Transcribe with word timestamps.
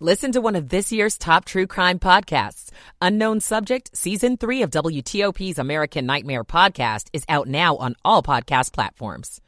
Listen 0.00 0.32
to 0.32 0.40
one 0.40 0.56
of 0.56 0.70
this 0.70 0.90
year's 0.90 1.16
top 1.16 1.44
true 1.44 1.68
crime 1.68 2.00
podcasts. 2.00 2.70
Unknown 3.00 3.38
Subject, 3.38 3.96
Season 3.96 4.36
3 4.36 4.62
of 4.62 4.70
WTOP's 4.70 5.56
American 5.56 6.04
Nightmare 6.04 6.42
podcast 6.42 7.04
is 7.12 7.24
out 7.28 7.46
now 7.46 7.76
on 7.76 7.94
all 8.04 8.20
podcast 8.20 8.72
platforms. 8.72 9.40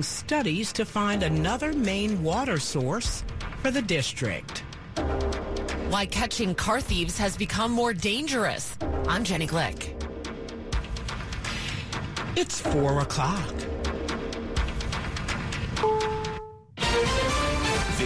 Studies 0.00 0.72
to 0.72 0.84
find 0.84 1.22
another 1.22 1.72
main 1.72 2.20
water 2.24 2.58
source 2.58 3.22
for 3.62 3.70
the 3.70 3.80
district. 3.80 4.64
Why 5.88 6.04
catching 6.04 6.52
car 6.56 6.80
thieves 6.80 7.16
has 7.18 7.36
become 7.36 7.70
more 7.70 7.92
dangerous. 7.92 8.76
I'm 9.06 9.22
Jenny 9.22 9.46
Glick. 9.46 9.94
It's 12.36 12.60
4 12.60 13.02
o'clock. 13.02 13.54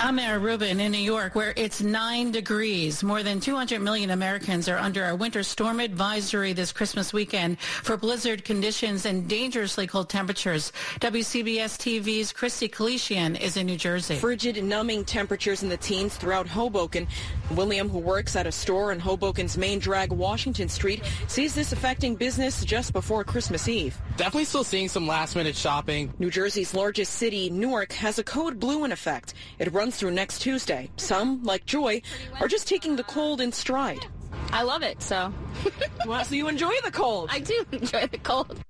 I'm 0.00 0.14
Mara 0.14 0.38
Rubin 0.38 0.78
in 0.78 0.92
New 0.92 0.98
York, 0.98 1.34
where 1.34 1.52
it's 1.56 1.82
nine 1.82 2.30
degrees. 2.30 3.02
More 3.02 3.24
than 3.24 3.40
200 3.40 3.80
million 3.80 4.10
Americans 4.10 4.68
are 4.68 4.78
under 4.78 5.04
a 5.06 5.16
winter 5.16 5.42
storm 5.42 5.80
advisory 5.80 6.52
this 6.52 6.70
Christmas 6.70 7.12
weekend 7.12 7.58
for 7.58 7.96
blizzard 7.96 8.44
conditions 8.44 9.06
and 9.06 9.28
dangerously 9.28 9.88
cold 9.88 10.08
temperatures. 10.08 10.72
WCBS 11.00 11.76
TV's 11.76 12.32
Christy 12.32 12.68
Kalishian 12.68 13.40
is 13.40 13.56
in 13.56 13.66
New 13.66 13.76
Jersey. 13.76 14.14
Frigid, 14.14 14.62
numbing 14.62 15.04
temperatures 15.04 15.64
in 15.64 15.68
the 15.68 15.76
teens 15.76 16.14
throughout 16.16 16.46
Hoboken. 16.46 17.08
William, 17.50 17.88
who 17.88 17.98
works 17.98 18.36
at 18.36 18.46
a 18.46 18.52
store 18.52 18.92
in 18.92 19.00
Hoboken's 19.00 19.58
main 19.58 19.80
drag, 19.80 20.12
Washington 20.12 20.68
Street, 20.68 21.02
sees 21.26 21.56
this 21.56 21.72
affecting 21.72 22.14
business 22.14 22.64
just 22.64 22.92
before 22.92 23.24
Christmas 23.24 23.66
Eve. 23.66 23.98
Definitely 24.16 24.44
still 24.44 24.64
seeing 24.64 24.88
some 24.88 25.08
last 25.08 25.34
minute 25.34 25.56
shopping. 25.56 26.12
New 26.20 26.30
Jersey's 26.30 26.72
largest 26.72 27.14
city, 27.14 27.50
Newark, 27.50 27.92
has 27.94 28.20
a 28.20 28.24
code 28.24 28.60
blue 28.60 28.84
in 28.84 28.92
effect. 28.92 29.34
It 29.58 29.72
runs 29.72 29.87
through 29.90 30.12
next 30.12 30.40
Tuesday. 30.40 30.90
Some, 30.96 31.42
like 31.42 31.66
Joy, 31.66 32.02
are 32.40 32.48
just 32.48 32.68
taking 32.68 32.96
the 32.96 33.04
cold 33.04 33.40
in 33.40 33.52
stride. 33.52 34.06
I 34.52 34.62
love 34.62 34.82
it, 34.82 35.02
so. 35.02 35.32
well, 36.06 36.24
so 36.24 36.34
you 36.34 36.48
enjoy 36.48 36.72
the 36.84 36.90
cold. 36.90 37.28
I 37.32 37.40
do 37.40 37.64
enjoy 37.72 38.06
the 38.06 38.18
cold. 38.18 38.62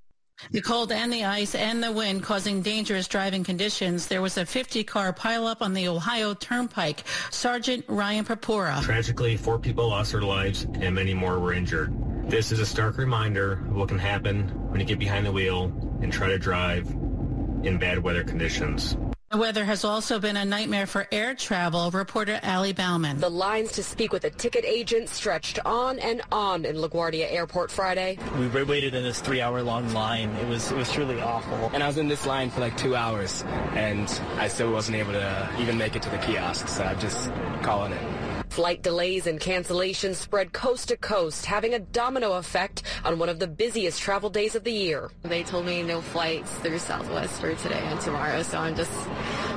The 0.52 0.60
cold 0.60 0.92
and 0.92 1.12
the 1.12 1.24
ice 1.24 1.56
and 1.56 1.82
the 1.82 1.90
wind 1.90 2.22
causing 2.22 2.62
dangerous 2.62 3.08
driving 3.08 3.42
conditions. 3.42 4.06
There 4.06 4.22
was 4.22 4.36
a 4.36 4.44
50-car 4.44 5.12
pileup 5.12 5.60
on 5.60 5.74
the 5.74 5.88
Ohio 5.88 6.32
Turnpike. 6.34 7.04
Sergeant 7.30 7.84
Ryan 7.88 8.24
Papura. 8.24 8.80
Tragically, 8.82 9.36
four 9.36 9.58
people 9.58 9.88
lost 9.88 10.12
their 10.12 10.22
lives 10.22 10.64
and 10.80 10.94
many 10.94 11.12
more 11.12 11.40
were 11.40 11.52
injured. 11.52 11.92
This 12.30 12.52
is 12.52 12.60
a 12.60 12.66
stark 12.66 12.98
reminder 12.98 13.54
of 13.54 13.74
what 13.74 13.88
can 13.88 13.98
happen 13.98 14.48
when 14.70 14.80
you 14.80 14.86
get 14.86 14.98
behind 14.98 15.26
the 15.26 15.32
wheel 15.32 15.72
and 16.02 16.12
try 16.12 16.28
to 16.28 16.38
drive 16.38 16.88
in 16.88 17.78
bad 17.78 17.98
weather 17.98 18.22
conditions. 18.22 18.96
The 19.30 19.36
weather 19.36 19.66
has 19.66 19.84
also 19.84 20.18
been 20.18 20.38
a 20.38 20.44
nightmare 20.46 20.86
for 20.86 21.06
air 21.12 21.34
travel, 21.34 21.90
reporter 21.90 22.40
Allie 22.42 22.72
Bauman. 22.72 23.20
The 23.20 23.28
lines 23.28 23.72
to 23.72 23.82
speak 23.82 24.10
with 24.10 24.24
a 24.24 24.30
ticket 24.30 24.64
agent 24.64 25.10
stretched 25.10 25.58
on 25.66 25.98
and 25.98 26.22
on 26.32 26.64
in 26.64 26.76
LaGuardia 26.76 27.30
Airport 27.30 27.70
Friday. 27.70 28.16
We 28.38 28.48
waited 28.64 28.94
in 28.94 29.02
this 29.02 29.20
three-hour-long 29.20 29.92
line. 29.92 30.30
It 30.36 30.48
was 30.48 30.72
it 30.72 30.78
was 30.78 30.90
truly 30.90 31.20
awful. 31.20 31.70
And 31.74 31.82
I 31.82 31.86
was 31.86 31.98
in 31.98 32.08
this 32.08 32.24
line 32.24 32.48
for 32.48 32.60
like 32.60 32.78
two 32.78 32.96
hours, 32.96 33.44
and 33.74 34.08
I 34.38 34.48
still 34.48 34.72
wasn't 34.72 34.96
able 34.96 35.12
to 35.12 35.50
even 35.58 35.76
make 35.76 35.94
it 35.94 36.00
to 36.04 36.08
the 36.10 36.18
kiosk, 36.18 36.66
so 36.66 36.84
I'm 36.84 36.98
just 36.98 37.30
calling 37.62 37.92
it. 37.92 38.27
Flight 38.58 38.82
delays 38.82 39.28
and 39.28 39.38
cancellations 39.38 40.16
spread 40.16 40.52
coast 40.52 40.88
to 40.88 40.96
coast, 40.96 41.46
having 41.46 41.74
a 41.74 41.78
domino 41.78 42.32
effect 42.32 42.82
on 43.04 43.16
one 43.16 43.28
of 43.28 43.38
the 43.38 43.46
busiest 43.46 44.00
travel 44.00 44.30
days 44.30 44.56
of 44.56 44.64
the 44.64 44.72
year. 44.72 45.12
They 45.22 45.44
told 45.44 45.64
me 45.64 45.84
no 45.84 46.00
flights 46.00 46.50
through 46.54 46.80
Southwest 46.80 47.40
for 47.40 47.54
today 47.54 47.80
and 47.84 48.00
tomorrow, 48.00 48.42
so 48.42 48.58
I'm 48.58 48.74
just 48.74 48.90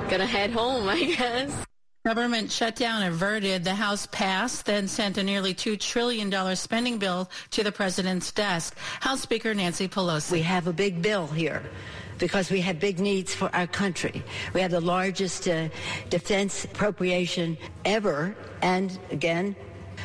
gonna 0.07 0.27
head 0.27 0.51
home, 0.51 0.87
I 0.97 1.03
guess. 1.03 1.65
Government 2.05 2.51
shutdown 2.51 3.01
averted. 3.01 3.63
The 3.63 3.73
House 3.73 4.05
passed, 4.05 4.67
then 4.67 4.87
sent 4.87 5.17
a 5.17 5.23
nearly 5.23 5.55
$2 5.55 5.79
trillion 5.79 6.55
spending 6.55 6.99
bill 6.99 7.27
to 7.49 7.63
the 7.63 7.71
president's 7.71 8.31
desk. 8.31 8.77
House 8.99 9.21
Speaker 9.21 9.55
Nancy 9.55 9.87
Pelosi. 9.87 10.33
We 10.33 10.41
have 10.43 10.67
a 10.67 10.73
big 10.73 11.01
bill 11.01 11.25
here 11.25 11.63
because 12.21 12.51
we 12.51 12.61
have 12.61 12.79
big 12.79 12.99
needs 12.99 13.33
for 13.33 13.53
our 13.53 13.67
country. 13.67 14.23
We 14.53 14.61
have 14.61 14.71
the 14.71 14.79
largest 14.79 15.47
uh, 15.47 15.67
defense 16.09 16.63
appropriation 16.63 17.57
ever, 17.83 18.35
and 18.61 18.97
again, 19.09 19.55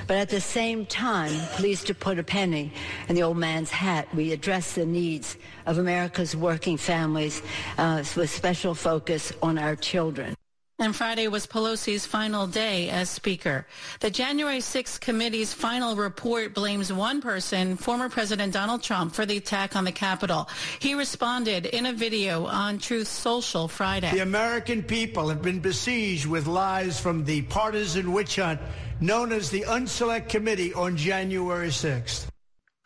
but 0.06 0.16
at 0.16 0.30
the 0.30 0.40
same 0.40 0.86
time, 0.86 1.32
pleased 1.52 1.86
to 1.88 1.94
put 1.94 2.18
a 2.18 2.22
penny 2.22 2.72
in 3.08 3.14
the 3.14 3.22
old 3.22 3.36
man's 3.36 3.70
hat. 3.70 4.12
We 4.14 4.32
address 4.32 4.74
the 4.74 4.86
needs 4.86 5.36
of 5.66 5.78
America's 5.78 6.34
working 6.34 6.78
families 6.78 7.42
uh, 7.78 8.02
with 8.16 8.30
special 8.30 8.74
focus 8.74 9.32
on 9.42 9.58
our 9.58 9.76
children. 9.76 10.34
And 10.78 10.94
Friday 10.94 11.26
was 11.26 11.46
Pelosi's 11.46 12.04
final 12.04 12.46
day 12.46 12.90
as 12.90 13.08
Speaker. 13.08 13.66
The 14.00 14.10
January 14.10 14.58
6th 14.58 15.00
committee's 15.00 15.54
final 15.54 15.96
report 15.96 16.52
blames 16.52 16.92
one 16.92 17.22
person, 17.22 17.78
former 17.78 18.10
President 18.10 18.52
Donald 18.52 18.82
Trump, 18.82 19.14
for 19.14 19.24
the 19.24 19.38
attack 19.38 19.74
on 19.74 19.84
the 19.84 19.92
Capitol. 19.92 20.50
He 20.78 20.92
responded 20.92 21.64
in 21.64 21.86
a 21.86 21.94
video 21.94 22.44
on 22.44 22.78
Truth 22.78 23.08
Social 23.08 23.68
Friday. 23.68 24.10
The 24.12 24.20
American 24.20 24.82
people 24.82 25.30
have 25.30 25.40
been 25.40 25.60
besieged 25.60 26.26
with 26.26 26.46
lies 26.46 27.00
from 27.00 27.24
the 27.24 27.40
partisan 27.42 28.12
witch 28.12 28.36
hunt 28.36 28.60
known 29.00 29.32
as 29.32 29.48
the 29.48 29.62
Unselect 29.62 30.28
Committee 30.28 30.74
on 30.74 30.94
January 30.94 31.68
6th. 31.68 32.26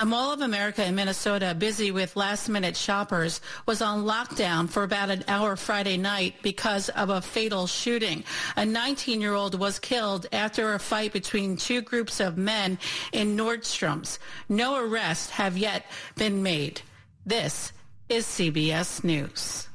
A 0.00 0.06
Mall 0.06 0.32
of 0.32 0.40
America 0.40 0.82
in 0.82 0.94
Minnesota, 0.94 1.54
busy 1.54 1.90
with 1.90 2.16
last-minute 2.16 2.74
shoppers, 2.74 3.42
was 3.66 3.82
on 3.82 4.04
lockdown 4.04 4.66
for 4.66 4.82
about 4.82 5.10
an 5.10 5.22
hour 5.28 5.56
Friday 5.56 5.98
night 5.98 6.36
because 6.40 6.88
of 6.88 7.10
a 7.10 7.20
fatal 7.20 7.66
shooting. 7.66 8.24
A 8.56 8.62
19-year-old 8.62 9.60
was 9.60 9.78
killed 9.78 10.26
after 10.32 10.72
a 10.72 10.78
fight 10.78 11.12
between 11.12 11.54
two 11.54 11.82
groups 11.82 12.18
of 12.18 12.38
men 12.38 12.78
in 13.12 13.36
Nordstrom's. 13.36 14.18
No 14.48 14.82
arrests 14.82 15.28
have 15.28 15.58
yet 15.58 15.84
been 16.16 16.42
made. 16.42 16.80
This 17.26 17.70
is 18.08 18.24
CBS 18.24 19.04
News. 19.04 19.69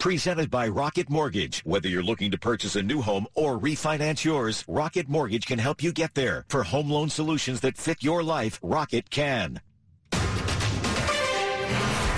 Presented 0.00 0.50
by 0.50 0.66
Rocket 0.66 1.10
Mortgage. 1.10 1.60
Whether 1.66 1.88
you're 1.88 2.02
looking 2.02 2.30
to 2.30 2.38
purchase 2.38 2.74
a 2.74 2.82
new 2.82 3.02
home 3.02 3.26
or 3.34 3.58
refinance 3.58 4.24
yours, 4.24 4.64
Rocket 4.66 5.10
Mortgage 5.10 5.44
can 5.44 5.58
help 5.58 5.82
you 5.82 5.92
get 5.92 6.14
there. 6.14 6.46
For 6.48 6.62
home 6.62 6.88
loan 6.90 7.10
solutions 7.10 7.60
that 7.60 7.76
fit 7.76 8.02
your 8.02 8.22
life, 8.22 8.58
Rocket 8.62 9.10
can. 9.10 9.60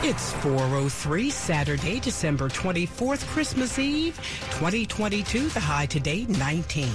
It's 0.04 0.32
403 0.34 1.30
Saturday, 1.30 1.98
December 1.98 2.48
24th, 2.48 3.26
Christmas 3.26 3.76
Eve, 3.80 4.16
2022. 4.52 5.48
The 5.48 5.58
high 5.58 5.86
today, 5.86 6.24
19. 6.28 6.88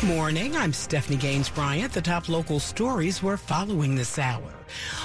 Good 0.00 0.08
morning. 0.08 0.54
I'm 0.54 0.74
Stephanie 0.74 1.16
Gaines 1.16 1.48
Bryant. 1.48 1.90
The 1.90 2.02
top 2.02 2.28
local 2.28 2.60
stories 2.60 3.22
we're 3.22 3.38
following 3.38 3.94
this 3.94 4.18
hour. 4.18 4.55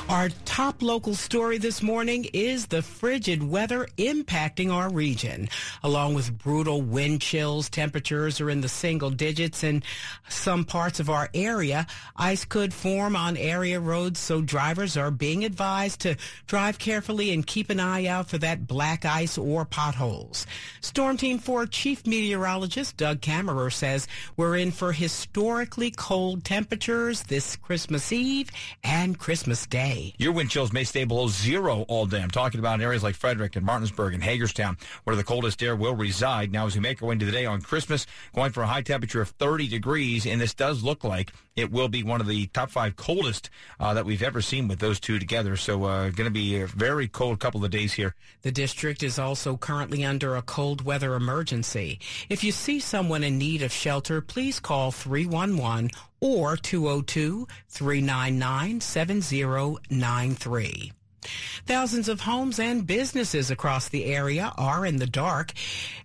Our 0.10 0.30
top 0.46 0.81
local 0.81 1.16
story 1.16 1.58
this 1.58 1.81
morning 1.81 2.28
is 2.34 2.68
the 2.68 2.81
frigid 2.81 3.44
weather 3.44 3.88
impacting 3.98 4.74
our 4.74 4.92
region. 4.92 5.50
Along 5.84 6.13
with 6.13 6.38
brutal 6.38 6.81
wind 6.81 7.22
chills, 7.22 7.69
temperatures 7.69 8.42
are 8.42 8.50
in 8.50 8.62
the 8.62 8.69
single 8.69 9.10
digits 9.10 9.63
in 9.63 9.84
some 10.28 10.66
parts 10.66 11.00
of 11.00 11.10
our 11.10 11.30
area. 11.34 11.88
Ice 12.18 12.46
could 12.46 12.74
form 12.74 13.16
on 13.16 13.38
area 13.38 13.80
roads, 13.80 14.19
so 14.19 14.42
drivers 14.42 14.98
are 14.98 15.12
being 15.12 15.46
advised 15.46 16.02
to 16.02 16.16
drive 16.48 16.80
carefully 16.80 17.31
and 17.31 17.46
keep 17.48 17.69
an 17.69 17.80
eye 17.80 18.06
out 18.07 18.30
for 18.30 18.38
that 18.40 18.68
black 18.68 19.06
ice 19.06 19.38
or 19.38 19.66
potholes. 19.66 20.46
Storm 20.81 21.18
Team 21.18 21.40
4 21.40 21.68
Chief 21.68 22.06
Meteorologist 22.06 22.98
Doug 22.98 23.22
Kammerer 23.22 23.72
says 23.72 24.07
we're 24.36 24.57
in 24.57 24.72
for 24.72 24.92
historically 24.92 25.92
cold 25.92 26.44
temperatures 26.44 27.24
this 27.24 27.56
Christmas 27.56 28.12
Eve 28.12 28.50
and 28.84 29.18
Christmas 29.18 29.50
Day. 29.51 30.13
Your 30.18 30.31
wind 30.31 30.50
chills 30.50 30.71
may 30.71 30.86
stay 30.86 31.03
below 31.03 31.27
zero 31.27 31.83
all 31.89 32.06
day. 32.06 32.21
I'm 32.21 32.31
talking 32.31 32.59
about 32.59 32.80
areas 32.80 33.03
like 33.03 33.15
Frederick 33.15 33.57
and 33.57 33.65
Martinsburg 33.65 34.13
and 34.13 34.24
Hagerstown, 34.24 34.77
where 35.03 35.15
the 35.15 35.25
coldest 35.25 35.62
air 35.62 35.75
will 35.75 35.94
reside. 35.94 36.53
Now, 36.53 36.68
as 36.68 36.75
we 36.75 36.81
make 36.81 37.01
our 37.01 37.09
way 37.09 37.13
into 37.13 37.25
the 37.25 37.33
day 37.33 37.45
on 37.45 37.62
Christmas, 37.62 38.07
going 38.33 38.51
for 38.51 38.63
a 38.63 38.68
high 38.68 38.81
temperature 38.81 39.21
of 39.21 39.30
30 39.30 39.68
degrees, 39.68 40.25
and 40.25 40.39
this 40.39 40.53
does 40.53 40.83
look 40.83 41.03
like 41.03 41.33
it 41.57 41.69
will 41.69 41.89
be 41.89 42.01
one 42.01 42.21
of 42.21 42.27
the 42.27 42.48
top 42.48 42.71
five 42.71 42.95
coldest 42.95 43.50
uh, 43.80 43.94
that 43.94 44.06
we've 44.06 44.24
ever 44.24 44.42
seen 44.42 44.69
with 44.69 44.80
those 44.80 45.00
two 45.00 45.19
together. 45.19 45.57
So, 45.57 45.83
uh, 45.83 46.09
going 46.12 46.27
to 46.27 46.31
be 46.31 46.62
a 46.62 46.68
very 46.68 47.09
cold 47.09 47.39
couple 47.39 47.65
of 47.65 47.71
days 47.71 47.92
here. 47.94 48.15
The 48.44 48.54
district 48.54 49.04
is 49.04 49.19
also 49.19 49.57
currently 49.57 50.06
under 50.06 50.38
a 50.38 50.42
cold 50.42 50.86
weather 50.86 51.13
emergency. 51.15 52.00
If 52.30 52.44
you 52.44 52.54
see 52.54 52.80
someone 52.80 53.24
in 53.24 53.38
need 53.38 53.62
of 53.62 53.74
shelter, 53.74 54.21
please 54.21 54.62
call 54.62 54.92
311 54.92 55.92
or 56.21 56.56
202 56.56 57.47
399 57.68 58.79
7093. 58.79 60.94
Thousands 61.68 62.09
of 62.09 62.21
homes 62.21 62.59
and 62.59 62.88
businesses 62.88 63.51
across 63.51 63.88
the 63.88 64.06
area 64.06 64.51
are 64.57 64.85
in 64.85 64.97
the 64.97 65.06
dark 65.06 65.53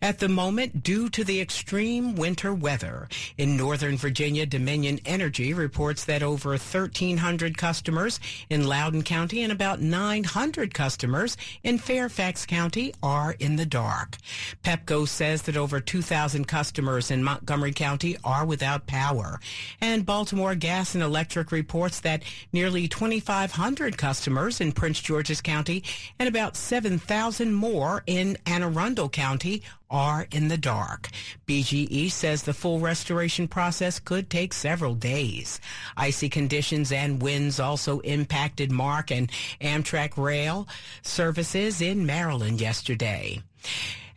at 0.03 0.19
the 0.19 0.29
moment 0.29 0.83
due 0.83 1.09
to 1.09 1.25
the 1.25 1.41
extreme 1.41 2.15
winter 2.15 2.53
weather. 2.53 3.09
In 3.39 3.57
Northern 3.57 3.97
Virginia, 3.97 4.45
Dominion 4.45 5.01
Energy 5.07 5.55
reports 5.55 6.05
that 6.05 6.23
over 6.23 6.51
1,300 6.51 7.57
customers 7.57 8.21
in 8.51 8.67
Loudoun 8.67 9.03
County 9.03 9.43
and 9.43 9.51
about 9.51 9.81
900 9.81 10.75
customers 10.75 11.37
in 11.63 11.79
Fairfax 11.79 12.45
County 12.45 12.93
are 13.03 13.35
in 13.39 13.57
the 13.57 13.67
dark. 13.67 14.19
PEPCO 14.63 15.09
says 15.09 15.43
that 15.43 15.57
over 15.57 15.81
2,000 15.81 16.47
customers 16.47 17.11
in 17.11 17.25
Montgomery 17.25 17.73
County 17.73 18.17
are 18.23 18.45
without 18.45 18.87
power. 18.87 19.41
And 19.81 20.05
Baltimore 20.05 20.55
Gas 20.55 20.95
and 20.95 21.03
Electric 21.03 21.51
reports 21.51 22.01
that 22.01 22.23
nearly 22.53 22.87
2,500 22.87 23.97
customers 23.97 24.61
in 24.61 24.73
Prince 24.73 25.06
George's 25.07 25.41
County 25.41 25.85
and 26.19 26.29
about 26.29 26.57
7,000 26.57 27.55
more 27.55 28.03
in 28.09 28.37
Anne 28.45 28.65
Arundel 28.65 29.09
County 29.09 29.63
are 29.89 30.27
in 30.33 30.49
the 30.49 30.59
dark. 30.59 31.09
BGE 31.47 32.11
says 32.11 32.43
the 32.43 32.53
full 32.53 32.81
restoration 32.81 33.47
process 33.47 34.01
could 34.01 34.29
take 34.29 34.53
several 34.53 34.97
days. 34.97 35.61
Icy 35.97 36.29
conditions 36.29 36.91
and 36.91 37.23
winds 37.23 37.61
also 37.61 38.01
impacted 38.01 38.73
MARC 38.73 39.13
and 39.13 39.31
Amtrak 39.61 40.17
rail 40.17 40.67
services 41.03 41.81
in 41.81 42.05
Maryland 42.05 42.61
yesterday. 42.61 43.41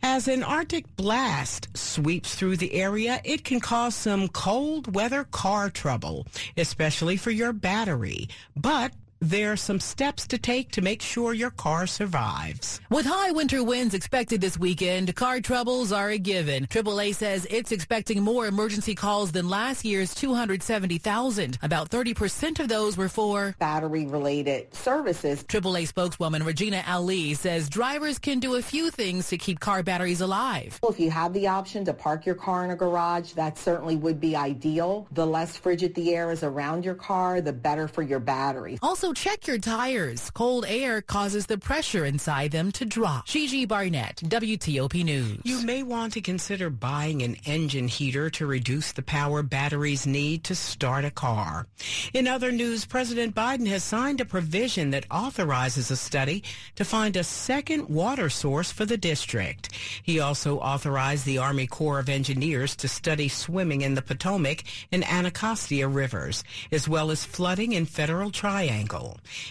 As 0.02 0.28
an 0.28 0.42
Arctic 0.42 0.96
blast 0.96 1.68
sweeps 1.76 2.34
through 2.34 2.56
the 2.56 2.72
area, 2.72 3.20
it 3.22 3.44
can 3.44 3.60
cause 3.60 3.94
some 3.94 4.28
cold 4.28 4.94
weather 4.94 5.24
car 5.24 5.68
trouble, 5.68 6.26
especially 6.56 7.18
for 7.18 7.30
your 7.30 7.52
battery. 7.52 8.28
But 8.56 8.92
there 9.20 9.52
are 9.52 9.56
some 9.56 9.78
steps 9.78 10.26
to 10.26 10.38
take 10.38 10.70
to 10.70 10.80
make 10.80 11.02
sure 11.02 11.34
your 11.34 11.50
car 11.50 11.86
survives. 11.86 12.80
With 12.88 13.04
high 13.04 13.32
winter 13.32 13.62
winds 13.62 13.92
expected 13.92 14.40
this 14.40 14.58
weekend, 14.58 15.14
car 15.14 15.40
troubles 15.40 15.92
are 15.92 16.08
a 16.08 16.18
given. 16.18 16.66
AAA 16.66 17.14
says 17.14 17.46
it's 17.50 17.70
expecting 17.70 18.22
more 18.22 18.46
emergency 18.46 18.94
calls 18.94 19.30
than 19.30 19.46
last 19.48 19.84
year's 19.84 20.14
270,000. 20.14 21.58
About 21.60 21.90
30% 21.90 22.60
of 22.60 22.68
those 22.68 22.96
were 22.96 23.10
for 23.10 23.54
battery-related 23.58 24.74
services. 24.74 25.44
AAA 25.44 25.86
spokeswoman 25.86 26.42
Regina 26.42 26.82
Ali 26.88 27.34
says 27.34 27.68
drivers 27.68 28.18
can 28.18 28.40
do 28.40 28.54
a 28.54 28.62
few 28.62 28.90
things 28.90 29.28
to 29.28 29.36
keep 29.36 29.60
car 29.60 29.82
batteries 29.82 30.22
alive. 30.22 30.78
Well, 30.82 30.92
If 30.92 30.98
you 30.98 31.10
have 31.10 31.34
the 31.34 31.46
option 31.46 31.84
to 31.84 31.92
park 31.92 32.24
your 32.24 32.36
car 32.36 32.64
in 32.64 32.70
a 32.70 32.76
garage, 32.76 33.32
that 33.32 33.58
certainly 33.58 33.96
would 33.96 34.18
be 34.18 34.34
ideal. 34.34 35.06
The 35.12 35.26
less 35.26 35.58
frigid 35.58 35.94
the 35.94 36.14
air 36.14 36.30
is 36.30 36.42
around 36.42 36.86
your 36.86 36.94
car, 36.94 37.42
the 37.42 37.52
better 37.52 37.86
for 37.86 38.02
your 38.02 38.18
battery. 38.18 38.78
Also, 38.80 39.09
check 39.14 39.46
your 39.46 39.58
tires. 39.58 40.30
Cold 40.30 40.64
air 40.68 41.00
causes 41.00 41.46
the 41.46 41.58
pressure 41.58 42.04
inside 42.04 42.50
them 42.50 42.70
to 42.72 42.84
drop. 42.84 43.26
Gigi 43.26 43.64
Barnett, 43.64 44.16
WTOP 44.16 45.04
News. 45.04 45.40
You 45.44 45.62
may 45.64 45.82
want 45.82 46.12
to 46.14 46.20
consider 46.20 46.70
buying 46.70 47.22
an 47.22 47.36
engine 47.44 47.88
heater 47.88 48.30
to 48.30 48.46
reduce 48.46 48.92
the 48.92 49.02
power 49.02 49.42
batteries 49.42 50.06
need 50.06 50.44
to 50.44 50.54
start 50.54 51.04
a 51.04 51.10
car. 51.10 51.66
In 52.12 52.28
other 52.28 52.52
news, 52.52 52.84
President 52.84 53.34
Biden 53.34 53.66
has 53.68 53.82
signed 53.82 54.20
a 54.20 54.24
provision 54.24 54.90
that 54.90 55.06
authorizes 55.10 55.90
a 55.90 55.96
study 55.96 56.44
to 56.76 56.84
find 56.84 57.16
a 57.16 57.24
second 57.24 57.88
water 57.88 58.28
source 58.28 58.70
for 58.70 58.84
the 58.84 58.96
district. 58.96 59.74
He 60.02 60.20
also 60.20 60.58
authorized 60.58 61.24
the 61.24 61.38
Army 61.38 61.66
Corps 61.66 61.98
of 61.98 62.08
Engineers 62.08 62.76
to 62.76 62.88
study 62.88 63.28
swimming 63.28 63.80
in 63.80 63.94
the 63.94 64.02
Potomac 64.02 64.64
and 64.92 65.04
Anacostia 65.04 65.88
rivers, 65.88 66.44
as 66.70 66.88
well 66.88 67.10
as 67.10 67.24
flooding 67.24 67.72
in 67.72 67.86
Federal 67.86 68.30
Triangle. 68.30 68.99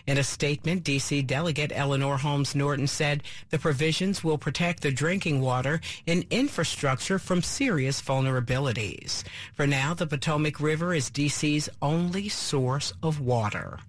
In 0.06 0.18
a 0.18 0.24
statement, 0.24 0.84
D.C. 0.84 1.22
Delegate 1.22 1.72
Eleanor 1.74 2.18
Holmes 2.18 2.56
Norton 2.56 2.88
said 2.88 3.24
the 3.50 3.60
provisions 3.60 4.24
will 4.24 4.38
protect 4.38 4.84
the 4.84 4.92
drinking 4.92 5.42
water 5.42 5.82
and 6.08 6.26
infrastructure 6.30 7.20
from 7.20 7.42
serious 7.42 8.02
vulnerabilities. 8.02 9.24
For 9.54 9.68
now, 9.68 9.94
the 9.94 10.08
Potomac 10.08 10.60
River 10.60 10.94
is 10.94 11.10
D.C.'s 11.10 11.70
only 11.82 12.30
source 12.30 12.94
of 13.02 13.20
water. 13.20 13.80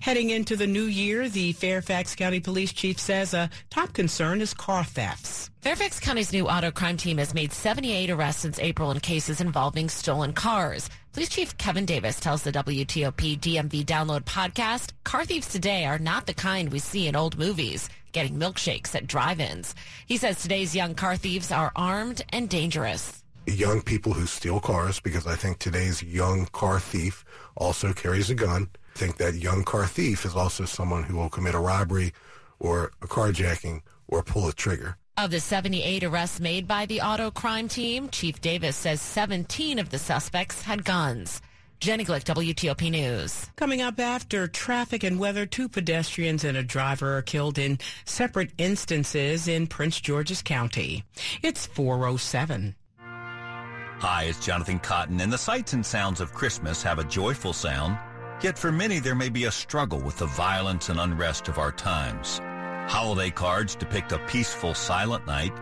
Heading 0.00 0.30
into 0.30 0.56
the 0.56 0.66
new 0.66 0.84
year, 0.84 1.28
the 1.28 1.52
Fairfax 1.52 2.14
County 2.14 2.40
Police 2.40 2.72
Chief 2.72 2.98
says 2.98 3.34
a 3.34 3.50
top 3.70 3.92
concern 3.92 4.40
is 4.40 4.54
car 4.54 4.84
thefts. 4.84 5.50
Fairfax 5.60 6.00
County's 6.00 6.32
new 6.32 6.48
auto 6.48 6.70
crime 6.70 6.96
team 6.96 7.18
has 7.18 7.34
made 7.34 7.52
78 7.52 8.10
arrests 8.10 8.42
since 8.42 8.58
April 8.58 8.90
in 8.90 9.00
cases 9.00 9.40
involving 9.40 9.88
stolen 9.88 10.32
cars. 10.32 10.88
Police 11.12 11.30
Chief 11.30 11.56
Kevin 11.56 11.86
Davis 11.86 12.20
tells 12.20 12.42
the 12.42 12.52
WTOP 12.52 13.40
DMV 13.40 13.84
Download 13.84 14.20
podcast, 14.20 14.90
car 15.04 15.24
thieves 15.24 15.48
today 15.48 15.86
are 15.86 15.98
not 15.98 16.26
the 16.26 16.34
kind 16.34 16.70
we 16.70 16.78
see 16.78 17.08
in 17.08 17.16
old 17.16 17.38
movies, 17.38 17.88
getting 18.12 18.38
milkshakes 18.38 18.94
at 18.94 19.06
drive-ins. 19.06 19.74
He 20.06 20.18
says 20.18 20.40
today's 20.40 20.76
young 20.76 20.94
car 20.94 21.16
thieves 21.16 21.50
are 21.50 21.72
armed 21.74 22.22
and 22.28 22.48
dangerous. 22.48 23.24
Young 23.46 23.80
people 23.80 24.12
who 24.12 24.26
steal 24.26 24.60
cars, 24.60 25.00
because 25.00 25.26
I 25.26 25.34
think 25.34 25.58
today's 25.58 26.02
young 26.02 26.46
car 26.46 26.78
thief 26.78 27.24
also 27.56 27.94
carries 27.94 28.28
a 28.28 28.34
gun. 28.34 28.68
Think 28.94 29.16
that 29.16 29.34
young 29.34 29.64
car 29.64 29.86
thief 29.86 30.26
is 30.26 30.36
also 30.36 30.66
someone 30.66 31.04
who 31.04 31.16
will 31.16 31.30
commit 31.30 31.54
a 31.54 31.58
robbery 31.58 32.12
or 32.60 32.92
a 33.00 33.06
carjacking 33.06 33.80
or 34.08 34.22
pull 34.22 34.46
a 34.46 34.52
trigger. 34.52 34.98
Of 35.18 35.32
the 35.32 35.40
78 35.40 36.04
arrests 36.04 36.38
made 36.38 36.68
by 36.68 36.86
the 36.86 37.00
auto 37.00 37.32
crime 37.32 37.66
team, 37.66 38.08
Chief 38.08 38.40
Davis 38.40 38.76
says 38.76 39.02
17 39.02 39.80
of 39.80 39.90
the 39.90 39.98
suspects 39.98 40.62
had 40.62 40.84
guns. 40.84 41.42
Jenny 41.80 42.04
Glick, 42.04 42.22
WTOP 42.22 42.88
News. 42.88 43.50
Coming 43.56 43.82
up 43.82 43.98
after 43.98 44.46
traffic 44.46 45.02
and 45.02 45.18
weather, 45.18 45.44
two 45.44 45.68
pedestrians 45.68 46.44
and 46.44 46.56
a 46.56 46.62
driver 46.62 47.18
are 47.18 47.22
killed 47.22 47.58
in 47.58 47.80
separate 48.04 48.52
instances 48.58 49.48
in 49.48 49.66
Prince 49.66 50.00
George's 50.00 50.40
County. 50.40 51.02
It's 51.42 51.66
407. 51.66 52.76
Hi, 53.00 54.22
it's 54.28 54.46
Jonathan 54.46 54.78
Cotton, 54.78 55.20
and 55.20 55.32
the 55.32 55.36
sights 55.36 55.72
and 55.72 55.84
sounds 55.84 56.20
of 56.20 56.32
Christmas 56.32 56.80
have 56.84 57.00
a 57.00 57.04
joyful 57.04 57.52
sound. 57.52 57.98
Yet 58.40 58.56
for 58.56 58.70
many, 58.70 59.00
there 59.00 59.16
may 59.16 59.30
be 59.30 59.46
a 59.46 59.50
struggle 59.50 59.98
with 59.98 60.18
the 60.18 60.26
violence 60.26 60.90
and 60.90 61.00
unrest 61.00 61.48
of 61.48 61.58
our 61.58 61.72
times. 61.72 62.40
Holiday 62.88 63.30
cards 63.30 63.76
depict 63.76 64.12
a 64.12 64.18
peaceful, 64.20 64.72
silent 64.72 65.26
night, 65.26 65.52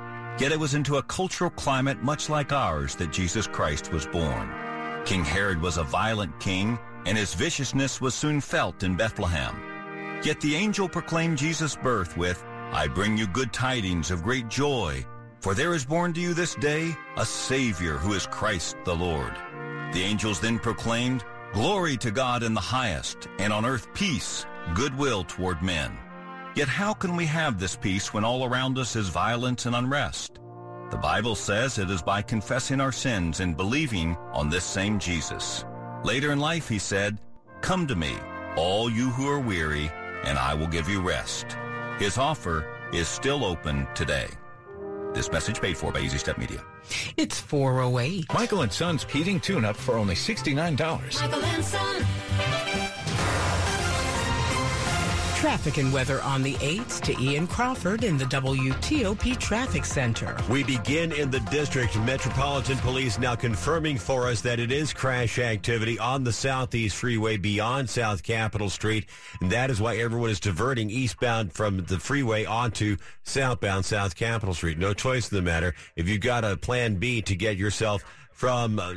yet 0.41 0.53
it 0.53 0.61
was 0.61 0.75
into 0.75 0.99
a 0.99 1.03
cultural 1.03 1.51
climate 1.51 2.01
much 2.01 2.31
like 2.31 2.53
ours 2.53 2.95
that 2.95 3.13
Jesus 3.13 3.49
Christ 3.49 3.93
was 3.93 4.07
born. 4.07 4.49
King 5.05 5.25
Herod 5.25 5.61
was 5.61 5.77
a 5.77 5.83
violent 5.83 6.39
king, 6.39 6.79
and 7.05 7.19
his 7.19 7.35
viciousness 7.35 8.01
was 8.01 8.15
soon 8.15 8.41
felt 8.41 8.85
in 8.85 8.95
Bethlehem. 8.95 10.21
Yet 10.23 10.41
the 10.41 10.55
angel 10.55 10.89
proclaimed 10.89 11.39
Jesus' 11.39 11.75
birth 11.75 12.17
with, 12.17 12.45
I 12.71 12.87
bring 12.87 13.19
you 13.19 13.27
good 13.27 13.53
tidings 13.53 14.13
of 14.13 14.23
great 14.23 14.49
joy, 14.49 15.05
for 15.41 15.53
there 15.53 15.75
is 15.75 15.85
born 15.85 16.13
to 16.15 16.21
you 16.21 16.33
this 16.33 16.55
day 16.55 16.95
a 17.17 17.27
Savior 17.27 17.95
who 17.95 18.13
is 18.13 18.29
Christ 18.29 18.77
the 18.85 18.95
Lord. 18.95 19.35
The 19.93 20.03
angels 20.03 20.39
then 20.39 20.61
proclaimed, 20.61 21.25
Glory 21.53 21.97
to 21.97 22.13
God 22.13 22.45
in 22.45 22.55
the 22.55 22.61
highest, 22.61 23.27
and 23.41 23.53
on 23.53 23.67
earth 23.67 23.93
peace, 23.95 24.47
goodwill 24.75 25.25
toward 25.25 25.61
men. 25.61 25.97
Yet 26.57 26.69
how 26.69 26.95
can 26.95 27.17
we 27.17 27.27
have 27.27 27.61
this 27.61 27.77
peace 27.77 28.15
when 28.15 28.25
all 28.25 28.43
around 28.43 28.79
us 28.79 28.97
is 28.97 29.11
violence 29.11 29.67
and 29.67 29.77
unrest? 29.77 30.41
The 30.91 30.97
Bible 30.97 31.35
says 31.35 31.77
it 31.77 31.91
is 31.91 32.01
by 32.01 32.23
confessing 32.23 32.81
our 32.81 32.93
sins 32.93 33.41
and 33.41 33.59
believing 33.59 34.17
on 34.33 34.49
this 34.49 34.65
same 34.65 34.99
Jesus. 34.99 35.67
Later 36.03 36.33
in 36.33 36.41
life, 36.41 36.67
he 36.67 36.79
said, 36.79 37.21
Come 37.61 37.87
to 37.89 37.95
me, 37.95 38.17
all 38.57 38.91
you 38.91 39.11
who 39.11 39.29
are 39.29 39.39
weary, 39.39 39.91
and 40.25 40.39
I 40.39 40.55
will 40.55 40.67
give 40.67 40.89
you 40.89 41.03
rest. 41.03 41.59
His 41.99 42.17
offer 42.17 42.65
is 42.91 43.07
still 43.07 43.45
open 43.45 43.87
today. 43.95 44.29
This 45.13 45.31
message 45.31 45.61
paid 45.61 45.77
for 45.77 45.93
by 45.93 46.01
Easy 46.01 46.17
Step 46.17 46.39
Media. 46.39 46.65
It's 47.19 47.39
408. 47.39 48.33
Michael 48.33 48.63
and 48.63 48.73
Son's 48.73 49.05
heating 49.05 49.41
tune-up 49.41 49.77
for 49.77 49.97
only 49.99 50.15
$69. 50.15 50.57
Michael 51.21 51.45
and 51.45 51.65
Son. 51.65 53.06
Traffic 55.37 55.77
and 55.77 55.93
weather 55.93 56.23
on 56.23 56.43
the 56.43 56.55
8s 56.55 56.99
to 57.03 57.23
Ian 57.23 57.47
Crawford 57.47 58.05
in 58.05 58.17
the 58.17 58.25
WTOP 58.25 59.39
Traffic 59.39 59.85
Center. 59.85 60.35
We 60.49 60.65
begin 60.65 61.13
in 61.13 61.31
the 61.31 61.41
district. 61.41 61.95
Metropolitan 62.01 62.79
Police 62.79 63.19
now 63.19 63.35
confirming 63.35 63.99
for 63.99 64.29
us 64.29 64.41
that 64.41 64.59
it 64.59 64.73
is 64.73 64.95
crash 64.95 65.39
activity 65.39 65.99
on 65.99 66.25
the 66.25 66.33
Southeast 66.33 66.97
Freeway 66.97 67.37
beyond 67.37 67.91
South 67.91 68.23
Capitol 68.23 68.71
Street. 68.71 69.05
And 69.43 69.53
that 69.53 69.69
is 69.69 69.79
why 69.79 69.99
everyone 69.99 70.31
is 70.31 70.41
diverting 70.41 70.89
eastbound 70.89 71.53
from 71.53 71.85
the 71.85 72.01
freeway 72.01 72.47
onto 72.47 72.97
southbound 73.23 73.85
South 73.85 74.17
Capitol 74.17 74.55
Street. 74.55 74.79
No 74.79 74.95
choice 74.95 75.31
in 75.31 75.37
the 75.37 75.43
matter. 75.43 75.75
If 75.97 76.09
you've 76.09 76.23
got 76.23 76.45
a 76.45 76.57
plan 76.57 76.95
B 76.95 77.21
to 77.21 77.37
get 77.37 77.59
yourself 77.59 78.03
from 78.37 78.79
uh, 78.79 78.93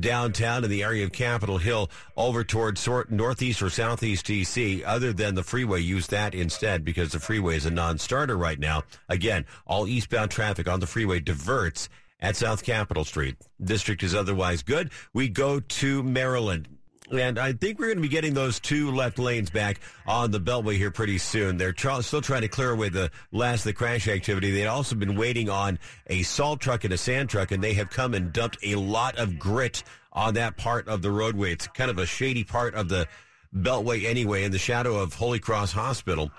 downtown 0.00 0.64
in 0.64 0.70
the 0.70 0.82
area 0.82 1.02
of 1.02 1.12
Capitol 1.12 1.56
Hill 1.56 1.90
over 2.14 2.44
towards 2.44 2.86
northeast 3.08 3.62
or 3.62 3.70
southeast 3.70 4.26
DC, 4.26 4.82
other 4.84 5.14
than 5.14 5.34
the 5.34 5.42
freeway, 5.42 5.80
use 5.80 6.06
that 6.08 6.34
instead 6.34 6.84
because 6.84 7.10
the 7.10 7.18
freeway 7.18 7.56
is 7.56 7.64
a 7.64 7.70
non-starter 7.70 8.36
right 8.36 8.58
now. 8.58 8.82
Again, 9.08 9.46
all 9.66 9.88
eastbound 9.88 10.30
traffic 10.30 10.68
on 10.68 10.80
the 10.80 10.86
freeway 10.86 11.20
diverts 11.20 11.88
at 12.20 12.36
South 12.36 12.62
Capitol 12.62 13.04
Street. 13.04 13.36
District 13.64 14.02
is 14.02 14.14
otherwise 14.14 14.62
good. 14.62 14.90
We 15.14 15.30
go 15.30 15.58
to 15.58 16.02
Maryland. 16.02 16.68
And 17.12 17.38
I 17.38 17.52
think 17.52 17.78
we're 17.78 17.88
going 17.88 17.98
to 17.98 18.02
be 18.02 18.08
getting 18.08 18.32
those 18.32 18.58
two 18.58 18.90
left 18.90 19.18
lanes 19.18 19.50
back 19.50 19.80
on 20.06 20.30
the 20.30 20.40
Beltway 20.40 20.78
here 20.78 20.90
pretty 20.90 21.18
soon. 21.18 21.58
They're 21.58 21.74
still 21.76 22.22
trying 22.22 22.40
to 22.40 22.48
clear 22.48 22.70
away 22.70 22.88
the 22.88 23.10
last 23.32 23.60
of 23.60 23.64
the 23.64 23.72
crash 23.74 24.08
activity. 24.08 24.50
They'd 24.50 24.66
also 24.66 24.96
been 24.96 25.14
waiting 25.14 25.50
on 25.50 25.78
a 26.06 26.22
salt 26.22 26.60
truck 26.60 26.84
and 26.84 26.92
a 26.94 26.96
sand 26.96 27.28
truck, 27.28 27.50
and 27.50 27.62
they 27.62 27.74
have 27.74 27.90
come 27.90 28.14
and 28.14 28.32
dumped 28.32 28.56
a 28.62 28.76
lot 28.76 29.18
of 29.18 29.38
grit 29.38 29.82
on 30.14 30.34
that 30.34 30.56
part 30.56 30.88
of 30.88 31.02
the 31.02 31.10
roadway. 31.10 31.52
It's 31.52 31.66
kind 31.66 31.90
of 31.90 31.98
a 31.98 32.06
shady 32.06 32.44
part 32.44 32.74
of 32.74 32.88
the 32.88 33.06
Beltway 33.54 34.06
anyway, 34.06 34.44
in 34.44 34.50
the 34.50 34.58
shadow 34.58 34.96
of 34.96 35.12
Holy 35.12 35.38
Cross 35.38 35.72
Hospital. 35.72 36.30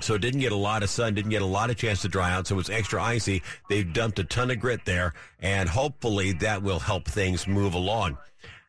So 0.00 0.14
it 0.14 0.20
didn't 0.20 0.38
get 0.38 0.52
a 0.52 0.56
lot 0.56 0.84
of 0.84 0.90
sun, 0.90 1.14
didn't 1.14 1.32
get 1.32 1.42
a 1.42 1.46
lot 1.46 1.70
of 1.70 1.76
chance 1.76 2.02
to 2.02 2.08
dry 2.08 2.30
out, 2.30 2.46
so 2.46 2.54
it 2.54 2.58
was 2.58 2.70
extra 2.70 3.02
icy. 3.02 3.42
They've 3.68 3.92
dumped 3.92 4.20
a 4.20 4.24
ton 4.24 4.52
of 4.52 4.60
grit 4.60 4.84
there, 4.84 5.14
and 5.40 5.68
hopefully 5.68 6.34
that 6.34 6.62
will 6.62 6.78
help 6.78 7.08
things 7.08 7.48
move 7.48 7.74
along. 7.74 8.16